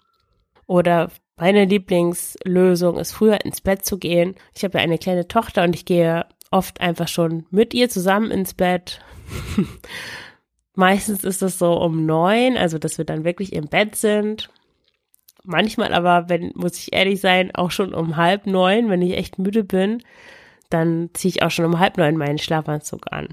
Oder 0.66 1.12
meine 1.40 1.66
Lieblingslösung 1.66 2.98
ist 2.98 3.14
früher 3.14 3.44
ins 3.46 3.62
Bett 3.62 3.86
zu 3.86 3.98
gehen. 3.98 4.36
Ich 4.56 4.64
habe 4.64 4.78
ja 4.78 4.84
eine 4.84 4.98
kleine 4.98 5.28
Tochter 5.28 5.64
und 5.64 5.76
ich 5.76 5.86
gehe 5.86 6.26
oft 6.52 6.82
einfach 6.82 7.08
schon 7.08 7.46
mit 7.50 7.74
ihr 7.74 7.90
zusammen 7.90 8.32
ins 8.32 8.54
Bett. 8.54 9.02
Meistens 10.76 11.24
ist 11.24 11.42
es 11.42 11.58
so 11.60 11.74
um 11.74 12.06
neun, 12.06 12.58
also 12.58 12.78
dass 12.78 12.98
wir 12.98 13.06
dann 13.06 13.24
wirklich 13.24 13.54
im 13.54 13.68
Bett 13.68 13.96
sind. 13.96 14.50
Manchmal 15.44 15.94
aber, 15.94 16.30
wenn, 16.30 16.52
muss 16.56 16.78
ich 16.78 16.94
ehrlich 16.94 17.22
sein, 17.22 17.54
auch 17.56 17.72
schon 17.72 17.94
um 17.94 18.18
halb 18.18 18.46
neun, 18.46 18.90
wenn 18.90 19.02
ich 19.02 19.18
echt 19.18 19.40
müde 19.40 19.64
bin, 19.64 20.04
dann 20.70 21.10
ziehe 21.14 21.30
ich 21.30 21.44
auch 21.44 21.52
schon 21.52 21.66
um 21.66 21.80
halb 21.80 21.98
neun 21.98 22.18
meinen 22.18 22.38
Schlafanzug 22.38 23.12
an. 23.12 23.30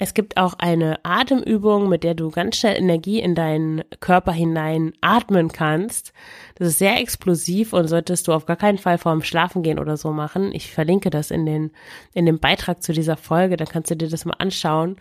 Es 0.00 0.14
gibt 0.14 0.36
auch 0.36 0.54
eine 0.58 1.04
Atemübung, 1.04 1.88
mit 1.88 2.04
der 2.04 2.14
du 2.14 2.30
ganz 2.30 2.56
schnell 2.56 2.76
Energie 2.76 3.18
in 3.18 3.34
deinen 3.34 3.82
Körper 3.98 4.30
hinein 4.30 4.92
atmen 5.00 5.48
kannst. 5.48 6.12
Das 6.54 6.68
ist 6.68 6.78
sehr 6.78 7.00
explosiv 7.00 7.72
und 7.72 7.88
solltest 7.88 8.28
du 8.28 8.32
auf 8.32 8.46
gar 8.46 8.56
keinen 8.56 8.78
Fall 8.78 8.98
vorm 8.98 9.24
Schlafen 9.24 9.64
gehen 9.64 9.80
oder 9.80 9.96
so 9.96 10.12
machen. 10.12 10.52
Ich 10.52 10.70
verlinke 10.70 11.10
das 11.10 11.32
in 11.32 11.46
den, 11.46 11.72
in 12.14 12.26
dem 12.26 12.38
Beitrag 12.38 12.80
zu 12.80 12.92
dieser 12.92 13.16
Folge, 13.16 13.56
dann 13.56 13.66
kannst 13.66 13.90
du 13.90 13.96
dir 13.96 14.08
das 14.08 14.24
mal 14.24 14.36
anschauen 14.38 14.98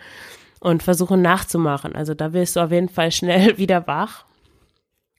und 0.60 0.82
versuchen 0.82 1.22
nachzumachen. 1.22 1.96
Also 1.96 2.16
da 2.16 2.34
wirst 2.34 2.56
du 2.56 2.62
auf 2.62 2.72
jeden 2.72 2.90
Fall 2.90 3.12
schnell 3.12 3.58
wieder 3.60 3.86
wach. 3.86 4.26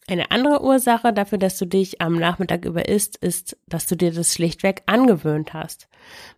Eine 0.09 0.31
andere 0.33 0.65
Ursache 0.65 1.13
dafür, 1.13 1.39
dass 1.39 1.59
du 1.59 1.67
dich 1.67 2.01
am 2.01 2.17
Nachmittag 2.17 2.65
über 2.65 2.89
isst, 2.89 3.17
ist, 3.19 3.57
dass 3.69 3.87
du 3.87 3.95
dir 3.95 4.11
das 4.11 4.33
schlichtweg 4.33 4.83
angewöhnt 4.87 5.53
hast. 5.53 5.87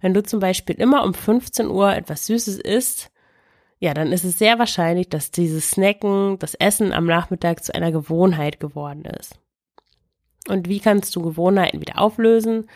Wenn 0.01 0.13
du 0.13 0.23
zum 0.23 0.41
Beispiel 0.41 0.75
immer 0.75 1.05
um 1.05 1.15
15 1.15 1.69
Uhr 1.69 1.95
etwas 1.95 2.27
Süßes 2.27 2.59
isst, 2.59 3.11
ja, 3.81 3.95
dann 3.95 4.13
ist 4.13 4.25
es 4.25 4.39
sehr 4.39 4.59
wahrscheinlich, 4.59 5.09
dass 5.09 5.31
dieses 5.31 5.71
Snacken, 5.71 6.39
das 6.39 6.55
Essen 6.55 6.93
am 6.93 7.07
Nachmittag 7.07 7.65
zu 7.65 7.75
einer 7.75 7.91
Gewohnheit 7.91 8.61
geworden 8.61 9.05
ist. 9.07 9.39
Und 10.49 10.69
wie 10.69 10.81
kannst 10.81 11.17
du 11.17 11.23
Gewohnheiten 11.23 11.81
wieder 11.81 11.99
auflösen? 11.99 12.69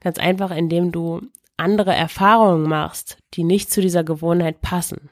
Ganz 0.00 0.18
einfach, 0.18 0.50
indem 0.50 0.92
du 0.92 1.22
andere 1.56 1.94
Erfahrungen 1.94 2.68
machst, 2.68 3.18
die 3.34 3.44
nicht 3.44 3.70
zu 3.70 3.80
dieser 3.80 4.04
Gewohnheit 4.04 4.60
passen. 4.60 5.08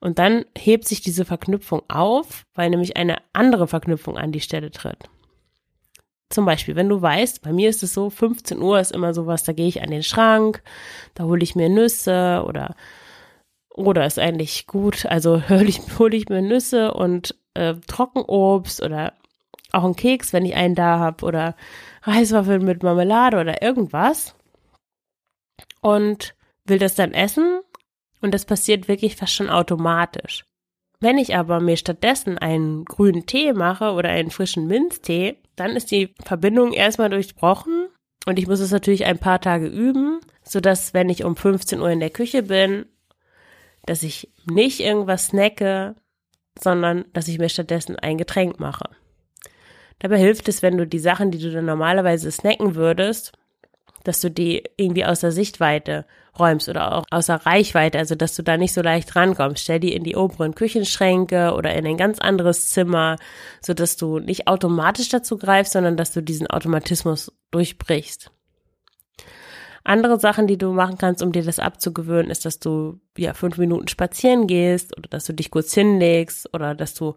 Und 0.00 0.18
dann 0.18 0.44
hebt 0.56 0.88
sich 0.88 1.00
diese 1.00 1.24
Verknüpfung 1.24 1.82
auf, 1.88 2.44
weil 2.54 2.70
nämlich 2.70 2.96
eine 2.96 3.18
andere 3.32 3.68
Verknüpfung 3.68 4.16
an 4.16 4.32
die 4.32 4.40
Stelle 4.40 4.70
tritt. 4.70 5.08
Zum 6.28 6.44
Beispiel, 6.44 6.74
wenn 6.74 6.88
du 6.88 7.02
weißt, 7.02 7.42
bei 7.42 7.52
mir 7.52 7.68
ist 7.68 7.82
es 7.82 7.92
so, 7.92 8.08
15 8.08 8.60
Uhr 8.60 8.80
ist 8.80 8.92
immer 8.92 9.14
sowas, 9.14 9.44
da 9.44 9.52
gehe 9.52 9.66
ich 9.68 9.82
an 9.82 9.90
den 9.90 10.04
Schrank, 10.04 10.62
da 11.14 11.24
hole 11.24 11.42
ich 11.42 11.54
mir 11.54 11.68
Nüsse 11.68 12.44
oder 12.46 12.74
oder 13.74 14.06
ist 14.06 14.18
eigentlich 14.18 14.66
gut, 14.66 15.06
also 15.06 15.42
hole 15.48 15.64
ich, 15.64 15.80
hol 15.98 16.12
ich 16.14 16.28
mir 16.28 16.42
Nüsse 16.42 16.94
und 16.94 17.34
äh, 17.54 17.74
Trockenobst 17.86 18.82
oder 18.82 19.14
auch 19.72 19.84
einen 19.84 19.96
Keks, 19.96 20.32
wenn 20.32 20.44
ich 20.44 20.56
einen 20.56 20.74
da 20.74 20.98
habe 20.98 21.24
oder 21.24 21.56
Reiswaffeln 22.02 22.64
mit 22.64 22.82
Marmelade 22.82 23.38
oder 23.38 23.62
irgendwas 23.62 24.34
und 25.80 26.34
will 26.64 26.78
das 26.78 26.94
dann 26.94 27.12
essen 27.12 27.60
und 28.20 28.34
das 28.34 28.44
passiert 28.44 28.88
wirklich 28.88 29.16
fast 29.16 29.34
schon 29.34 29.50
automatisch. 29.50 30.44
Wenn 31.00 31.16
ich 31.16 31.34
aber 31.34 31.60
mir 31.60 31.78
stattdessen 31.78 32.36
einen 32.36 32.84
grünen 32.84 33.24
Tee 33.24 33.54
mache 33.54 33.92
oder 33.92 34.10
einen 34.10 34.30
frischen 34.30 34.66
Minztee, 34.66 35.38
dann 35.56 35.70
ist 35.70 35.90
die 35.90 36.14
Verbindung 36.22 36.72
erstmal 36.72 37.08
durchbrochen 37.08 37.88
und 38.26 38.38
ich 38.38 38.46
muss 38.46 38.60
es 38.60 38.70
natürlich 38.70 39.06
ein 39.06 39.18
paar 39.18 39.40
Tage 39.40 39.66
üben, 39.66 40.20
sodass 40.42 40.92
wenn 40.92 41.08
ich 41.08 41.24
um 41.24 41.36
15 41.36 41.80
Uhr 41.80 41.90
in 41.90 42.00
der 42.00 42.10
Küche 42.10 42.42
bin, 42.42 42.84
dass 43.86 44.02
ich 44.02 44.32
nicht 44.46 44.80
irgendwas 44.80 45.26
snacke, 45.26 45.94
sondern 46.58 47.04
dass 47.12 47.28
ich 47.28 47.38
mir 47.38 47.48
stattdessen 47.48 47.96
ein 47.98 48.18
Getränk 48.18 48.60
mache. 48.60 48.84
Dabei 49.98 50.18
hilft 50.18 50.48
es, 50.48 50.62
wenn 50.62 50.78
du 50.78 50.86
die 50.86 50.98
Sachen, 50.98 51.30
die 51.30 51.38
du 51.38 51.50
dann 51.50 51.66
normalerweise 51.66 52.30
snacken 52.30 52.74
würdest, 52.74 53.32
dass 54.04 54.20
du 54.20 54.30
die 54.30 54.64
irgendwie 54.76 55.04
außer 55.04 55.30
Sichtweite 55.30 56.06
räumst 56.38 56.68
oder 56.68 56.96
auch 56.96 57.04
außer 57.10 57.34
Reichweite, 57.34 57.98
also 57.98 58.14
dass 58.14 58.34
du 58.34 58.42
da 58.42 58.56
nicht 58.56 58.72
so 58.72 58.80
leicht 58.80 59.14
rankommst. 59.14 59.62
Stell 59.62 59.80
die 59.80 59.92
in 59.92 60.04
die 60.04 60.16
oberen 60.16 60.54
Küchenschränke 60.54 61.52
oder 61.54 61.74
in 61.74 61.86
ein 61.86 61.98
ganz 61.98 62.18
anderes 62.18 62.70
Zimmer, 62.70 63.16
so 63.60 63.74
dass 63.74 63.96
du 63.96 64.18
nicht 64.18 64.48
automatisch 64.48 65.10
dazu 65.10 65.36
greifst, 65.36 65.72
sondern 65.72 65.96
dass 65.96 66.12
du 66.12 66.22
diesen 66.22 66.46
Automatismus 66.46 67.32
durchbrichst. 67.50 68.30
Andere 69.84 70.20
Sachen, 70.20 70.46
die 70.46 70.58
du 70.58 70.72
machen 70.72 70.98
kannst, 70.98 71.22
um 71.22 71.32
dir 71.32 71.42
das 71.42 71.58
abzugewöhnen, 71.58 72.30
ist, 72.30 72.44
dass 72.44 72.58
du 72.58 73.00
ja 73.16 73.34
fünf 73.34 73.58
Minuten 73.58 73.88
spazieren 73.88 74.46
gehst 74.46 74.96
oder 74.96 75.08
dass 75.08 75.24
du 75.24 75.32
dich 75.32 75.50
kurz 75.50 75.72
hinlegst 75.72 76.52
oder 76.52 76.74
dass 76.74 76.94
du 76.94 77.16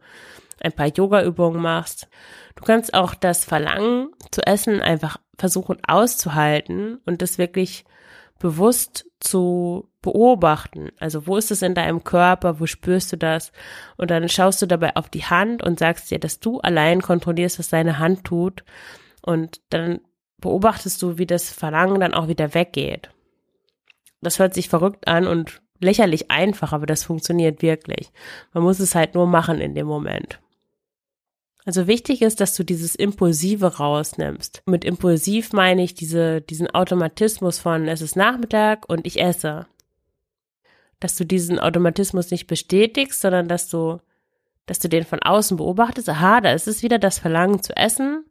ein 0.61 0.71
paar 0.71 0.87
Yoga-Übungen 0.87 1.61
machst. 1.61 2.07
Du 2.55 2.63
kannst 2.63 2.93
auch 2.93 3.15
das 3.15 3.43
Verlangen 3.43 4.09
zu 4.31 4.45
essen 4.45 4.81
einfach 4.81 5.17
versuchen 5.37 5.77
auszuhalten 5.85 6.99
und 7.05 7.21
das 7.21 7.37
wirklich 7.37 7.85
bewusst 8.39 9.05
zu 9.19 9.89
beobachten. 10.01 10.91
Also 10.99 11.27
wo 11.27 11.37
ist 11.37 11.51
es 11.51 11.61
in 11.61 11.75
deinem 11.75 12.03
Körper, 12.03 12.59
wo 12.59 12.65
spürst 12.65 13.11
du 13.13 13.17
das? 13.17 13.51
Und 13.97 14.11
dann 14.11 14.27
schaust 14.29 14.61
du 14.61 14.65
dabei 14.65 14.95
auf 14.95 15.09
die 15.09 15.23
Hand 15.23 15.63
und 15.63 15.79
sagst 15.79 16.11
dir, 16.11 16.19
dass 16.19 16.39
du 16.39 16.59
allein 16.59 17.01
kontrollierst, 17.01 17.57
was 17.59 17.69
deine 17.69 17.99
Hand 17.99 18.25
tut. 18.25 18.63
Und 19.21 19.61
dann 19.69 20.01
beobachtest 20.43 21.01
du, 21.01 21.17
wie 21.17 21.25
das 21.25 21.49
Verlangen 21.49 22.01
dann 22.01 22.13
auch 22.13 22.27
wieder 22.27 22.53
weggeht. 22.53 23.09
Das 24.21 24.39
hört 24.39 24.53
sich 24.53 24.69
verrückt 24.69 25.07
an 25.07 25.25
und 25.25 25.61
lächerlich 25.79 26.29
einfach, 26.29 26.73
aber 26.73 26.85
das 26.85 27.03
funktioniert 27.03 27.61
wirklich. 27.61 28.11
Man 28.53 28.63
muss 28.63 28.79
es 28.79 28.93
halt 28.93 29.15
nur 29.15 29.25
machen 29.25 29.59
in 29.59 29.73
dem 29.73 29.87
Moment. 29.87 30.39
Also 31.65 31.87
wichtig 31.87 32.21
ist, 32.21 32.41
dass 32.41 32.55
du 32.55 32.63
dieses 32.63 32.95
Impulsive 32.95 33.77
rausnimmst. 33.77 34.63
Mit 34.65 34.83
impulsiv 34.83 35.53
meine 35.53 35.81
ich 35.81 35.93
diese, 35.95 36.41
diesen 36.41 36.69
Automatismus 36.69 37.59
von 37.59 37.87
es 37.87 38.01
ist 38.01 38.17
Nachmittag 38.17 38.87
und 38.89 39.07
ich 39.07 39.21
esse. 39.21 39.65
Dass 40.99 41.15
du 41.15 41.25
diesen 41.25 41.59
Automatismus 41.59 42.31
nicht 42.31 42.47
bestätigst, 42.47 43.21
sondern 43.21 43.47
dass 43.47 43.69
du, 43.69 43.99
dass 44.65 44.79
du 44.79 44.89
den 44.89 45.05
von 45.05 45.21
außen 45.21 45.55
beobachtest. 45.55 46.09
Aha, 46.09 46.41
da 46.41 46.51
ist 46.51 46.67
es 46.67 46.83
wieder 46.83 46.99
das 46.99 47.19
Verlangen 47.19 47.63
zu 47.63 47.75
essen. 47.77 48.25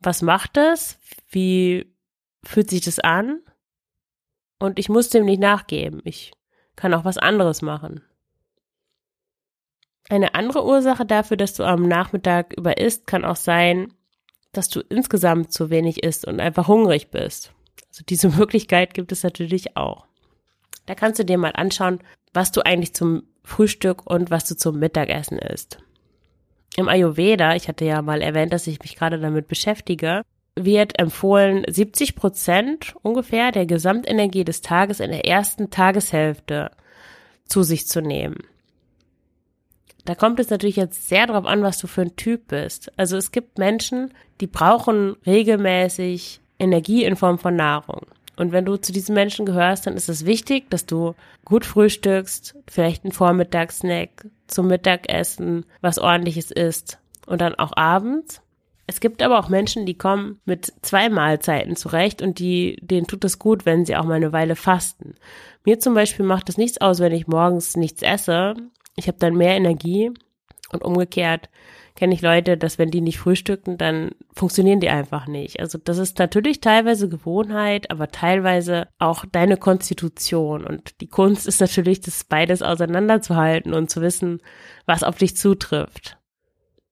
Was 0.00 0.22
macht 0.22 0.56
es? 0.56 0.98
Wie 1.28 1.92
fühlt 2.44 2.70
sich 2.70 2.82
das 2.82 2.98
an? 2.98 3.40
Und 4.58 4.78
ich 4.78 4.88
muss 4.88 5.10
dem 5.10 5.24
nicht 5.24 5.40
nachgeben. 5.40 6.00
Ich 6.04 6.32
kann 6.76 6.94
auch 6.94 7.04
was 7.04 7.18
anderes 7.18 7.62
machen. 7.62 8.02
Eine 10.08 10.34
andere 10.34 10.64
Ursache 10.64 11.04
dafür, 11.04 11.36
dass 11.36 11.54
du 11.54 11.64
am 11.64 11.82
Nachmittag 11.82 12.52
über 12.56 12.78
isst, 12.78 13.06
kann 13.06 13.24
auch 13.24 13.36
sein, 13.36 13.92
dass 14.52 14.68
du 14.68 14.80
insgesamt 14.80 15.52
zu 15.52 15.70
wenig 15.70 16.04
isst 16.04 16.26
und 16.26 16.40
einfach 16.40 16.68
hungrig 16.68 17.10
bist. 17.10 17.52
Also 17.88 18.04
diese 18.08 18.28
Möglichkeit 18.36 18.94
gibt 18.94 19.12
es 19.12 19.22
natürlich 19.22 19.76
auch. 19.76 20.06
Da 20.86 20.94
kannst 20.94 21.18
du 21.18 21.24
dir 21.24 21.38
mal 21.38 21.52
anschauen, 21.54 22.00
was 22.32 22.52
du 22.52 22.64
eigentlich 22.64 22.94
zum 22.94 23.24
Frühstück 23.42 24.08
und 24.08 24.30
was 24.30 24.44
du 24.46 24.56
zum 24.56 24.78
Mittagessen 24.78 25.38
isst. 25.38 25.78
Im 26.76 26.88
Ayurveda, 26.88 27.54
ich 27.54 27.68
hatte 27.68 27.84
ja 27.84 28.02
mal 28.02 28.20
erwähnt, 28.20 28.52
dass 28.52 28.66
ich 28.66 28.80
mich 28.80 28.96
gerade 28.96 29.18
damit 29.18 29.48
beschäftige, 29.48 30.22
wird 30.56 30.98
empfohlen, 30.98 31.64
70 31.68 32.16
Prozent 32.16 32.94
ungefähr 33.02 33.52
der 33.52 33.66
Gesamtenergie 33.66 34.44
des 34.44 34.62
Tages 34.62 35.00
in 35.00 35.10
der 35.10 35.26
ersten 35.26 35.70
Tageshälfte 35.70 36.70
zu 37.44 37.62
sich 37.62 37.86
zu 37.86 38.00
nehmen. 38.00 38.38
da 40.04 40.14
kommt 40.14 40.38
es 40.38 40.50
natürlich 40.50 40.76
jetzt 40.76 41.08
sehr 41.08 41.26
darauf 41.26 41.46
an, 41.46 41.62
was 41.62 41.78
du 41.78 41.86
für 41.88 42.02
ein 42.02 42.16
Typ 42.16 42.48
bist. 42.48 42.92
Also 42.96 43.16
es 43.16 43.32
gibt 43.32 43.58
Menschen, 43.58 44.14
die 44.40 44.46
brauchen 44.46 45.16
regelmäßig 45.26 46.40
Energie 46.58 47.04
in 47.04 47.16
Form 47.16 47.38
von 47.38 47.56
Nahrung. 47.56 48.06
Und 48.36 48.52
wenn 48.52 48.66
du 48.66 48.76
zu 48.76 48.92
diesen 48.92 49.14
Menschen 49.14 49.46
gehörst, 49.46 49.86
dann 49.86 49.94
ist 49.94 50.08
es 50.08 50.26
wichtig, 50.26 50.70
dass 50.70 50.84
du 50.86 51.14
gut 51.44 51.64
frühstückst, 51.64 52.56
vielleicht 52.68 53.04
einen 53.04 53.12
Vormittagssnack 53.12 54.26
zum 54.46 54.66
Mittagessen, 54.68 55.64
was 55.80 55.98
ordentliches 55.98 56.50
isst 56.50 56.98
und 57.26 57.40
dann 57.40 57.54
auch 57.54 57.72
abends. 57.76 58.42
Es 58.86 59.00
gibt 59.00 59.22
aber 59.22 59.38
auch 59.38 59.48
Menschen, 59.48 59.84
die 59.84 59.98
kommen 59.98 60.40
mit 60.44 60.72
zwei 60.82 61.08
Mahlzeiten 61.08 61.74
zurecht 61.74 62.22
und 62.22 62.38
die, 62.38 62.78
denen 62.80 63.06
tut 63.06 63.24
es 63.24 63.38
gut, 63.38 63.66
wenn 63.66 63.84
sie 63.84 63.96
auch 63.96 64.04
mal 64.04 64.14
eine 64.14 64.32
Weile 64.32 64.54
fasten. 64.54 65.14
Mir 65.64 65.80
zum 65.80 65.94
Beispiel 65.94 66.24
macht 66.24 66.48
es 66.48 66.58
nichts 66.58 66.80
aus, 66.80 67.00
wenn 67.00 67.12
ich 67.12 67.26
morgens 67.26 67.76
nichts 67.76 68.02
esse. 68.02 68.54
Ich 68.94 69.08
habe 69.08 69.18
dann 69.18 69.34
mehr 69.34 69.56
Energie 69.56 70.12
und 70.70 70.84
umgekehrt 70.84 71.48
kenne 71.96 72.14
ich 72.14 72.22
Leute, 72.22 72.56
dass 72.56 72.78
wenn 72.78 72.90
die 72.90 73.00
nicht 73.00 73.18
frühstücken, 73.18 73.78
dann 73.78 74.10
funktionieren 74.34 74.80
die 74.80 74.90
einfach 74.90 75.26
nicht. 75.26 75.60
Also 75.60 75.78
das 75.78 75.98
ist 75.98 76.18
natürlich 76.18 76.60
teilweise 76.60 77.08
Gewohnheit, 77.08 77.90
aber 77.90 78.08
teilweise 78.08 78.88
auch 78.98 79.24
deine 79.30 79.56
Konstitution. 79.56 80.64
Und 80.64 81.00
die 81.00 81.08
Kunst 81.08 81.46
ist 81.46 81.60
natürlich, 81.60 82.00
das 82.02 82.24
beides 82.24 82.62
auseinanderzuhalten 82.62 83.74
und 83.74 83.90
zu 83.90 84.02
wissen, 84.02 84.40
was 84.84 85.02
auf 85.02 85.16
dich 85.16 85.36
zutrifft. 85.36 86.18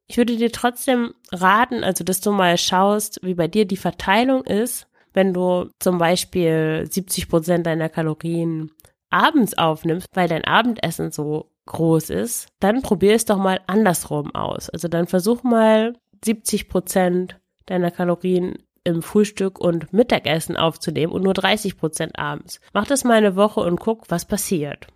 Ich 0.06 0.16
würde 0.16 0.36
dir 0.36 0.52
trotzdem 0.52 1.14
raten, 1.32 1.84
also 1.84 2.02
dass 2.02 2.20
du 2.20 2.32
mal 2.32 2.58
schaust, 2.58 3.20
wie 3.22 3.34
bei 3.34 3.48
dir 3.48 3.66
die 3.66 3.76
Verteilung 3.76 4.44
ist, 4.44 4.86
wenn 5.12 5.32
du 5.32 5.70
zum 5.78 5.98
Beispiel 5.98 6.86
70 6.90 7.28
Prozent 7.28 7.66
deiner 7.66 7.88
Kalorien 7.88 8.70
abends 9.10 9.56
aufnimmst, 9.56 10.08
weil 10.12 10.28
dein 10.28 10.44
Abendessen 10.44 11.12
so 11.12 11.50
groß 11.66 12.10
ist, 12.10 12.48
dann 12.60 12.82
probier 12.82 13.14
es 13.14 13.24
doch 13.24 13.38
mal 13.38 13.60
andersrum 13.66 14.34
aus. 14.34 14.70
Also 14.70 14.88
dann 14.88 15.06
versuch 15.06 15.42
mal 15.42 15.94
70 16.24 16.68
Prozent 16.68 17.40
deiner 17.66 17.90
Kalorien 17.90 18.58
im 18.84 19.02
Frühstück 19.02 19.58
und 19.58 19.92
Mittagessen 19.92 20.56
aufzunehmen 20.56 21.12
und 21.12 21.22
nur 21.22 21.34
30 21.34 21.78
Prozent 21.78 22.18
abends. 22.18 22.60
Mach 22.72 22.86
das 22.86 23.04
mal 23.04 23.14
eine 23.14 23.36
Woche 23.36 23.60
und 23.60 23.80
guck, 23.80 24.10
was 24.10 24.26
passiert. 24.26 24.86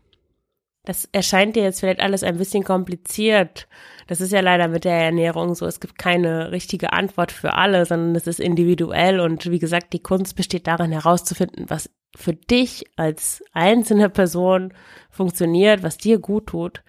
Das 0.85 1.07
erscheint 1.13 1.57
dir 1.57 1.65
jetzt 1.65 1.81
vielleicht 1.81 2.01
alles 2.01 2.23
ein 2.23 2.39
bisschen 2.39 2.65
kompliziert. 2.65 3.69
Das 4.07 4.23
ist 4.23 4.33
ja 4.33 4.41
leider 4.41 4.69
mit 4.69 4.85
der 4.85 4.95
Ernährung 4.95 5.55
so. 5.55 5.67
Es 5.67 5.81
gibt 5.81 5.99
keine 5.99 6.51
richtige 6.51 6.95
Antwort 6.95 7.31
für 7.31 7.55
alle, 7.55 7.85
sondern 7.85 8.17
es 8.17 8.27
ist 8.27 8.41
individuell. 8.41 9.21
Und 9.21 9.51
wie 9.51 9.59
gesagt, 9.59 9.93
die 9.93 10.03
Kunst 10.03 10.35
besteht 10.35 10.67
darin 10.67 10.93
herauszufinden, 10.93 11.67
was 11.69 11.91
für 12.17 12.33
dich 12.33 12.85
als 12.97 13.43
einzelne 13.53 14.09
Person 14.11 14.73
funktioniert, 15.11 15.83
was 15.83 15.99
dir 15.99 16.19
gut 16.19 16.47
tut. 16.47 16.83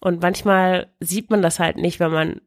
Und 0.00 0.22
manchmal 0.22 0.88
sieht 1.00 1.30
man 1.30 1.42
das 1.42 1.58
halt 1.58 1.76
nicht, 1.76 2.00
wenn 2.00 2.12
man 2.12 2.40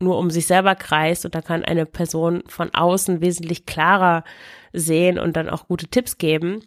nur 0.00 0.18
um 0.18 0.30
sich 0.30 0.46
selber 0.46 0.74
kreist 0.74 1.24
und 1.24 1.34
da 1.34 1.42
kann 1.42 1.64
eine 1.64 1.86
Person 1.86 2.42
von 2.46 2.72
außen 2.72 3.20
wesentlich 3.20 3.66
klarer 3.66 4.22
sehen 4.72 5.18
und 5.18 5.36
dann 5.36 5.48
auch 5.48 5.66
gute 5.66 5.88
Tipps 5.88 6.18
geben. 6.18 6.64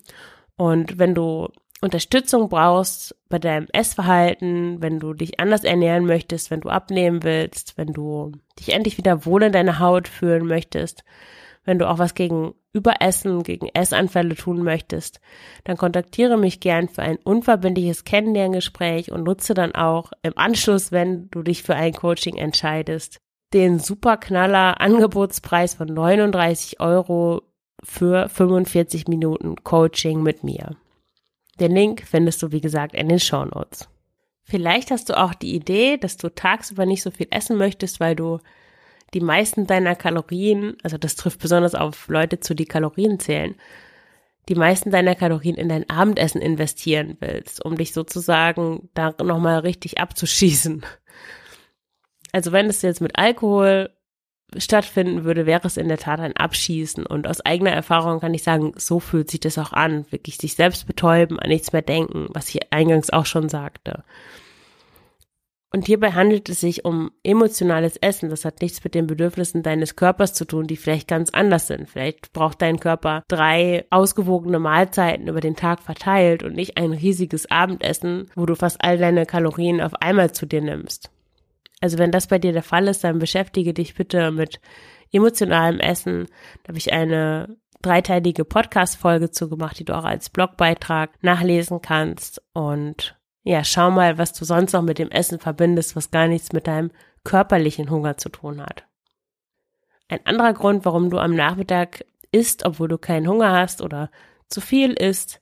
Und 0.57 0.99
wenn 0.99 1.15
du 1.15 1.47
Unterstützung 1.81 2.49
brauchst 2.49 3.15
bei 3.29 3.39
deinem 3.39 3.67
Essverhalten, 3.71 4.81
wenn 4.81 4.99
du 4.99 5.13
dich 5.13 5.39
anders 5.39 5.63
ernähren 5.63 6.05
möchtest, 6.05 6.51
wenn 6.51 6.61
du 6.61 6.69
abnehmen 6.69 7.23
willst, 7.23 7.77
wenn 7.77 7.93
du 7.93 8.33
dich 8.59 8.73
endlich 8.73 8.97
wieder 8.97 9.25
wohl 9.25 9.43
in 9.43 9.51
deiner 9.51 9.79
Haut 9.79 10.07
fühlen 10.07 10.45
möchtest, 10.45 11.03
wenn 11.63 11.79
du 11.79 11.87
auch 11.87 11.99
was 11.99 12.15
gegen 12.15 12.53
Überessen, 12.73 13.43
gegen 13.43 13.67
Essanfälle 13.67 14.35
tun 14.35 14.63
möchtest, 14.63 15.19
dann 15.65 15.77
kontaktiere 15.77 16.37
mich 16.37 16.59
gern 16.59 16.87
für 16.87 17.01
ein 17.01 17.17
unverbindliches 17.17 18.03
Kennenlerngespräch 18.03 19.11
und 19.11 19.23
nutze 19.23 19.53
dann 19.53 19.75
auch 19.75 20.11
im 20.23 20.37
Anschluss, 20.37 20.91
wenn 20.91 21.29
du 21.29 21.43
dich 21.43 21.63
für 21.63 21.75
ein 21.75 21.93
Coaching 21.93 22.37
entscheidest, 22.37 23.17
den 23.53 23.79
Superknaller 23.79 24.79
Angebotspreis 24.79 25.75
von 25.75 25.87
39 25.89 26.79
Euro 26.79 27.41
für 27.83 28.29
45 28.29 29.07
Minuten 29.07 29.55
Coaching 29.63 30.23
mit 30.23 30.43
mir. 30.43 30.77
Den 31.59 31.73
Link 31.73 32.03
findest 32.07 32.41
du, 32.41 32.51
wie 32.51 32.61
gesagt, 32.61 32.95
in 32.95 33.09
den 33.09 33.19
Show 33.19 33.45
Notes. 33.45 33.89
Vielleicht 34.43 34.91
hast 34.91 35.09
du 35.09 35.17
auch 35.17 35.33
die 35.33 35.53
Idee, 35.53 35.97
dass 35.97 36.17
du 36.17 36.29
tagsüber 36.29 36.85
nicht 36.85 37.03
so 37.03 37.11
viel 37.11 37.27
essen 37.29 37.57
möchtest, 37.57 37.99
weil 37.99 38.15
du 38.15 38.39
die 39.13 39.21
meisten 39.21 39.67
deiner 39.67 39.95
Kalorien, 39.95 40.77
also 40.83 40.97
das 40.97 41.15
trifft 41.15 41.39
besonders 41.39 41.75
auf 41.75 42.07
Leute 42.07 42.39
zu, 42.39 42.53
die 42.53 42.65
Kalorien 42.65 43.19
zählen, 43.19 43.55
die 44.49 44.55
meisten 44.55 44.91
deiner 44.91 45.15
Kalorien 45.15 45.55
in 45.55 45.69
dein 45.69 45.89
Abendessen 45.89 46.41
investieren 46.41 47.17
willst, 47.19 47.63
um 47.63 47.77
dich 47.77 47.93
sozusagen 47.93 48.89
da 48.93 49.13
nochmal 49.23 49.59
richtig 49.59 49.99
abzuschießen. 49.99 50.85
Also 52.31 52.51
wenn 52.51 52.67
es 52.67 52.81
jetzt 52.81 53.01
mit 53.01 53.17
Alkohol 53.17 53.89
stattfinden 54.57 55.23
würde, 55.23 55.45
wäre 55.45 55.67
es 55.67 55.77
in 55.77 55.87
der 55.87 55.97
Tat 55.97 56.19
ein 56.19 56.35
Abschießen. 56.35 57.05
Und 57.05 57.27
aus 57.27 57.41
eigener 57.41 57.71
Erfahrung 57.71 58.19
kann 58.19 58.33
ich 58.33 58.43
sagen, 58.43 58.73
so 58.75 58.99
fühlt 58.99 59.29
sich 59.29 59.39
das 59.39 59.57
auch 59.57 59.71
an. 59.73 60.05
Wirklich 60.11 60.37
sich 60.37 60.55
selbst 60.55 60.87
betäuben, 60.87 61.39
an 61.39 61.49
nichts 61.49 61.71
mehr 61.71 61.81
denken, 61.81 62.27
was 62.29 62.49
ich 62.49 62.73
eingangs 62.73 63.09
auch 63.09 63.25
schon 63.25 63.49
sagte. 63.49 64.03
Und 65.73 65.85
hierbei 65.85 66.11
handelt 66.11 66.49
es 66.49 66.59
sich 66.59 66.83
um 66.83 67.11
emotionales 67.23 67.95
Essen. 67.95 68.29
Das 68.29 68.43
hat 68.43 68.61
nichts 68.61 68.83
mit 68.83 68.93
den 68.93 69.07
Bedürfnissen 69.07 69.63
deines 69.63 69.95
Körpers 69.95 70.33
zu 70.33 70.43
tun, 70.43 70.67
die 70.67 70.75
vielleicht 70.75 71.07
ganz 71.07 71.29
anders 71.29 71.67
sind. 71.67 71.89
Vielleicht 71.89 72.33
braucht 72.33 72.61
dein 72.61 72.79
Körper 72.79 73.23
drei 73.29 73.85
ausgewogene 73.89 74.59
Mahlzeiten 74.59 75.29
über 75.29 75.39
den 75.39 75.55
Tag 75.55 75.81
verteilt 75.81 76.43
und 76.43 76.55
nicht 76.55 76.77
ein 76.77 76.91
riesiges 76.91 77.49
Abendessen, 77.49 78.29
wo 78.35 78.45
du 78.45 78.55
fast 78.55 78.83
all 78.83 78.97
deine 78.97 79.25
Kalorien 79.25 79.79
auf 79.79 79.93
einmal 80.01 80.33
zu 80.33 80.45
dir 80.45 80.61
nimmst. 80.61 81.09
Also 81.79 81.97
wenn 81.97 82.11
das 82.11 82.27
bei 82.27 82.37
dir 82.37 82.51
der 82.51 82.63
Fall 82.63 82.89
ist, 82.89 83.05
dann 83.05 83.19
beschäftige 83.19 83.73
dich 83.73 83.95
bitte 83.95 84.31
mit 84.31 84.59
emotionalem 85.13 85.79
Essen. 85.79 86.27
Da 86.63 86.69
habe 86.69 86.79
ich 86.79 86.91
eine 86.91 87.55
dreiteilige 87.81 88.43
Podcast-Folge 88.43 89.31
zu 89.31 89.49
gemacht, 89.49 89.79
die 89.79 89.85
du 89.85 89.97
auch 89.97 90.03
als 90.03 90.29
Blogbeitrag 90.29 91.11
nachlesen 91.23 91.81
kannst. 91.81 92.41
Und 92.53 93.17
ja, 93.43 93.63
schau 93.63 93.91
mal, 93.91 94.17
was 94.17 94.33
du 94.33 94.45
sonst 94.45 94.73
noch 94.73 94.83
mit 94.83 94.99
dem 94.99 95.09
Essen 95.09 95.39
verbindest, 95.39 95.95
was 95.95 96.11
gar 96.11 96.27
nichts 96.27 96.53
mit 96.53 96.67
deinem 96.67 96.91
körperlichen 97.23 97.89
Hunger 97.89 98.17
zu 98.17 98.29
tun 98.29 98.61
hat. 98.61 98.85
Ein 100.07 100.25
anderer 100.25 100.53
Grund, 100.53 100.85
warum 100.85 101.09
du 101.09 101.17
am 101.17 101.35
Nachmittag 101.35 102.05
isst, 102.31 102.65
obwohl 102.65 102.87
du 102.87 102.97
keinen 102.97 103.27
Hunger 103.27 103.51
hast 103.51 103.81
oder 103.81 104.09
zu 104.49 104.61
viel 104.61 104.93
isst, 104.93 105.41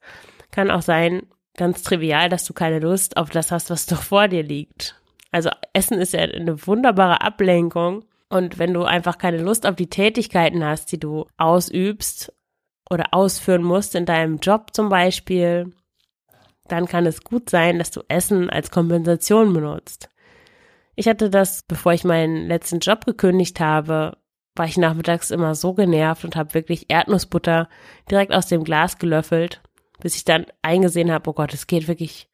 kann 0.52 0.72
auch 0.72 0.82
sein, 0.82 1.24
ganz 1.58 1.84
trivial, 1.84 2.30
dass 2.30 2.46
du 2.46 2.54
keine 2.54 2.80
Lust 2.80 3.18
auf 3.18 3.30
das 3.30 3.52
hast, 3.52 3.70
was 3.70 3.86
doch 3.88 4.02
vor 4.02 4.28
dir 4.28 4.44
liegt. 4.44 4.96
Also 5.32 5.50
Essen 5.74 6.00
ist 6.00 6.14
ja 6.14 6.22
eine 6.22 6.66
wunderbare 6.66 7.22
Ablenkung. 7.22 8.06
Und 8.30 8.60
wenn 8.60 8.74
du 8.74 8.84
einfach 8.84 9.18
keine 9.18 9.42
Lust 9.42 9.66
auf 9.66 9.76
die 9.76 9.90
Tätigkeiten 9.90 10.64
hast, 10.64 10.92
die 10.92 11.00
du 11.00 11.26
ausübst 11.38 12.32
oder 12.90 13.14
ausführen 13.14 13.64
musst 13.64 13.96
in 13.96 14.06
deinem 14.06 14.38
Job 14.38 14.68
zum 14.74 14.90
Beispiel, 14.90 15.74
dann 16.72 16.88
kann 16.88 17.06
es 17.06 17.24
gut 17.24 17.50
sein, 17.50 17.80
dass 17.80 17.92
du 17.92 18.02
Essen 18.08 18.50
als 18.50 18.72
Kompensation 18.72 19.54
benutzt. 19.54 20.10
Ich 20.96 21.08
hatte 21.08 21.30
das, 21.30 21.64
bevor 21.68 21.94
ich 21.94 22.04
meinen 22.04 22.48
letzten 22.48 22.80
Job 22.80 23.06
gekündigt 23.06 23.60
habe, 23.60 24.18
war 24.56 24.66
ich 24.66 24.78
nachmittags 24.78 25.32
immer 25.32 25.56
so 25.56 25.74
genervt 25.74 26.26
und 26.26 26.36
habe 26.36 26.54
wirklich 26.54 26.86
Erdnussbutter 26.90 27.70
direkt 28.12 28.34
aus 28.34 28.48
dem 28.48 28.64
Glas 28.64 28.98
gelöffelt, 28.98 29.62
bis 30.02 30.16
ich 30.16 30.26
dann 30.26 30.46
eingesehen 30.62 31.12
habe, 31.12 31.30
oh 31.30 31.34
Gott, 31.34 31.54
es 31.54 31.68
geht 31.68 31.88
wirklich 31.88 32.30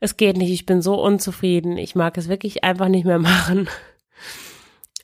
es 0.00 0.16
geht 0.16 0.38
nicht, 0.38 0.50
ich 0.50 0.66
bin 0.66 0.80
so 0.80 1.00
unzufrieden, 1.00 1.76
ich 1.76 1.94
mag 1.94 2.16
es 2.16 2.28
wirklich 2.28 2.64
einfach 2.64 2.88
nicht 2.88 3.04
mehr 3.04 3.18
machen. 3.20 3.68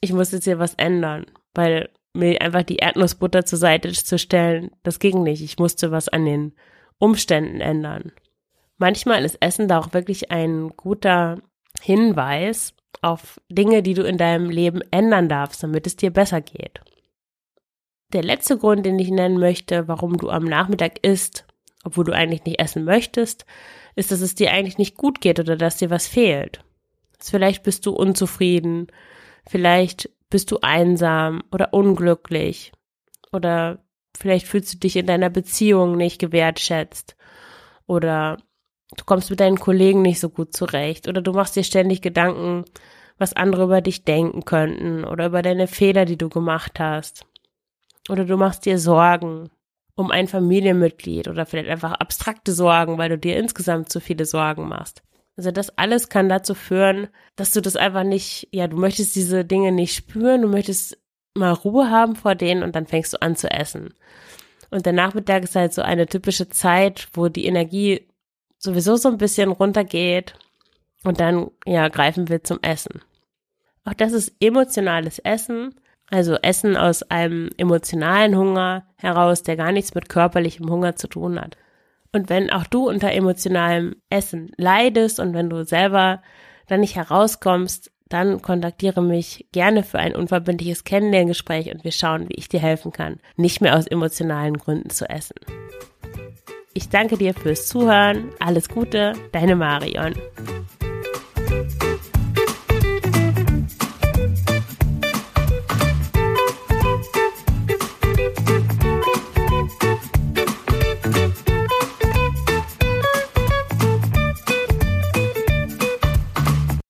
Ich 0.01 0.13
muss 0.13 0.33
jetzt 0.33 0.45
hier 0.45 0.59
was 0.59 0.75
ändern, 0.75 1.27
weil 1.55 1.91
mir 2.15 2.41
einfach 2.41 2.63
die 2.63 2.77
Erdnussbutter 2.77 3.45
zur 3.45 3.59
Seite 3.59 3.93
zu 3.93 4.19
stellen, 4.19 4.71
das 4.83 4.99
ging 4.99 5.23
nicht. 5.23 5.43
Ich 5.43 5.59
musste 5.59 5.91
was 5.91 6.09
an 6.09 6.25
den 6.25 6.55
Umständen 6.99 7.61
ändern. 7.61 8.13
Manchmal 8.79 9.25
ist 9.25 9.39
Essen 9.41 9.69
da 9.69 9.79
auch 9.79 9.93
wirklich 9.93 10.31
ein 10.31 10.71
guter 10.77 11.39
Hinweis 11.81 12.75
auf 13.03 13.41
Dinge, 13.49 13.83
die 13.83 13.95
du 13.95 14.03
in 14.03 14.19
deinem 14.19 14.51
Leben 14.51 14.83
ändern 14.91 15.29
darfst, 15.29 15.62
damit 15.62 15.87
es 15.87 15.97
dir 15.97 16.11
besser 16.11 16.41
geht. 16.41 16.81
Der 18.12 18.23
letzte 18.23 18.59
Grund, 18.59 18.87
den 18.87 18.99
ich 18.99 19.11
nennen 19.11 19.39
möchte, 19.39 19.89
warum 19.89 20.17
du 20.17 20.31
am 20.31 20.45
Nachmittag 20.45 21.05
isst, 21.05 21.47
obwohl 21.85 22.05
du 22.05 22.12
eigentlich 22.12 22.45
nicht 22.45 22.61
essen 22.61 22.85
möchtest, 22.85 23.47
ist, 23.95 24.12
dass 24.12 24.21
es 24.21 24.35
dir 24.35 24.53
eigentlich 24.53 24.79
nicht 24.79 24.97
gut 24.97 25.21
geht 25.21 25.41
oder 25.41 25.57
dass 25.57 25.79
dir 25.79 25.91
was 25.91 26.07
fehlt. 26.07 26.65
Vielleicht 27.19 27.62
bist 27.62 27.87
du 27.87 27.93
unzufrieden, 27.93 28.89
vielleicht 29.47 30.11
bist 30.31 30.51
du 30.51 30.59
einsam 30.61 31.43
oder 31.51 31.73
unglücklich 31.73 32.73
oder 33.33 33.85
vielleicht 34.17 34.47
fühlst 34.47 34.75
du 34.75 34.79
dich 34.79 34.97
in 34.97 35.07
deiner 35.07 35.31
Beziehung 35.31 35.97
nicht 35.97 36.19
gewertschätzt 36.19 37.17
oder 37.87 38.39
du 38.96 39.05
kommst 39.05 39.31
mit 39.31 39.40
deinen 39.40 39.59
Kollegen 39.59 40.03
nicht 40.03 40.20
so 40.20 40.29
gut 40.29 40.55
zurecht 40.55 41.09
oder 41.09 41.22
du 41.22 41.33
machst 41.33 41.57
dir 41.57 41.64
ständig 41.64 42.03
Gedanken, 42.03 42.64
was 43.18 43.33
andere 43.33 43.64
über 43.64 43.81
dich 43.81 44.05
denken 44.05 44.44
könnten 44.44 45.05
oder 45.05 45.27
über 45.27 45.42
deine 45.42 45.66
Fehler, 45.66 46.05
die 46.05 46.18
du 46.18 46.29
gemacht 46.29 46.79
hast. 46.79 47.25
Oder 48.09 48.25
du 48.25 48.37
machst 48.37 48.66
dir 48.66 48.79
Sorgen 48.79 49.51
um 49.96 50.11
ein 50.11 50.29
Familienmitglied 50.29 51.27
oder 51.27 51.46
vielleicht 51.46 51.70
einfach 51.70 51.92
abstrakte 51.92 52.53
Sorgen, 52.53 52.99
weil 52.99 53.09
du 53.09 53.18
dir 53.18 53.38
insgesamt 53.38 53.88
zu 53.88 54.01
viele 54.01 54.27
Sorgen 54.27 54.68
machst. 54.68 55.03
Also 55.37 55.51
das 55.51 55.77
alles 55.79 56.09
kann 56.09 56.29
dazu 56.29 56.55
führen, 56.55 57.09
dass 57.35 57.53
du 57.53 57.61
das 57.61 57.77
einfach 57.77 58.05
nicht, 58.05 58.49
ja, 58.53 58.68
du 58.68 58.77
möchtest 58.77 59.16
diese 59.16 59.44
Dinge 59.44 59.72
nicht 59.72 59.94
spüren, 59.94 60.42
du 60.42 60.49
möchtest 60.49 60.99
mal 61.35 61.53
Ruhe 61.53 61.90
haben 61.90 62.16
vor 62.16 62.35
denen 62.35 62.62
und 62.62 62.77
dann 62.77 62.87
fängst 62.87 63.12
du 63.14 63.22
an 63.22 63.37
zu 63.37 63.51
essen. 63.51 63.94
Und 64.70 64.87
der 64.87 64.92
Nachmittag 64.92 65.44
ist 65.44 65.57
halt 65.57 65.72
so 65.72 65.83
eine 65.83 66.07
typische 66.07 66.49
Zeit, 66.49 67.09
wo 67.12 67.29
die 67.29 67.46
Energie 67.46 68.07
sowieso 68.66 68.96
so 68.96 69.09
ein 69.09 69.16
bisschen 69.16 69.50
runtergeht 69.50 70.35
und 71.05 71.20
dann, 71.20 71.50
ja, 71.64 71.88
greifen 71.88 72.29
wir 72.29 72.44
zum 72.44 72.59
Essen. 72.62 73.00
Auch 73.85 73.94
das 73.94 74.12
ist 74.12 74.35
emotionales 74.40 75.18
Essen, 75.20 75.74
also 76.11 76.35
Essen 76.37 76.76
aus 76.76 77.02
einem 77.05 77.50
emotionalen 77.57 78.37
Hunger 78.37 78.87
heraus, 78.96 79.42
der 79.42 79.57
gar 79.57 79.72
nichts 79.72 79.94
mit 79.94 80.09
körperlichem 80.09 80.68
Hunger 80.68 80.96
zu 80.96 81.09
tun 81.09 81.40
hat. 81.40 81.57
Und 82.12 82.29
wenn 82.29 82.50
auch 82.50 82.66
du 82.66 82.88
unter 82.88 83.12
emotionalem 83.12 83.96
Essen 84.11 84.50
leidest 84.57 85.20
und 85.20 85.35
wenn 85.35 85.50
du 85.50 85.64
selber 85.64 86.22
da 86.66 86.76
nicht 86.76 86.96
herauskommst, 86.96 87.90
dann 88.09 88.40
kontaktiere 88.40 89.02
mich 89.02 89.46
gerne 89.52 89.83
für 89.83 89.98
ein 89.98 90.14
unverbindliches 90.14 90.85
Kennenlerngespräch 90.85 91.72
und 91.72 91.83
wir 91.85 91.92
schauen, 91.92 92.29
wie 92.29 92.37
ich 92.37 92.48
dir 92.48 92.61
helfen 92.61 92.92
kann, 92.92 93.18
nicht 93.37 93.61
mehr 93.61 93.76
aus 93.76 93.87
emotionalen 93.87 94.59
Gründen 94.59 94.90
zu 94.90 95.09
essen. 95.11 95.35
Ich 96.77 96.91
danke 96.91 97.17
dir 97.17 97.33
fürs 97.33 97.69
Zuhören. 97.69 98.33
Alles 98.39 98.69
Gute, 98.69 99.15
deine 99.33 99.57
Marion. 99.57 100.15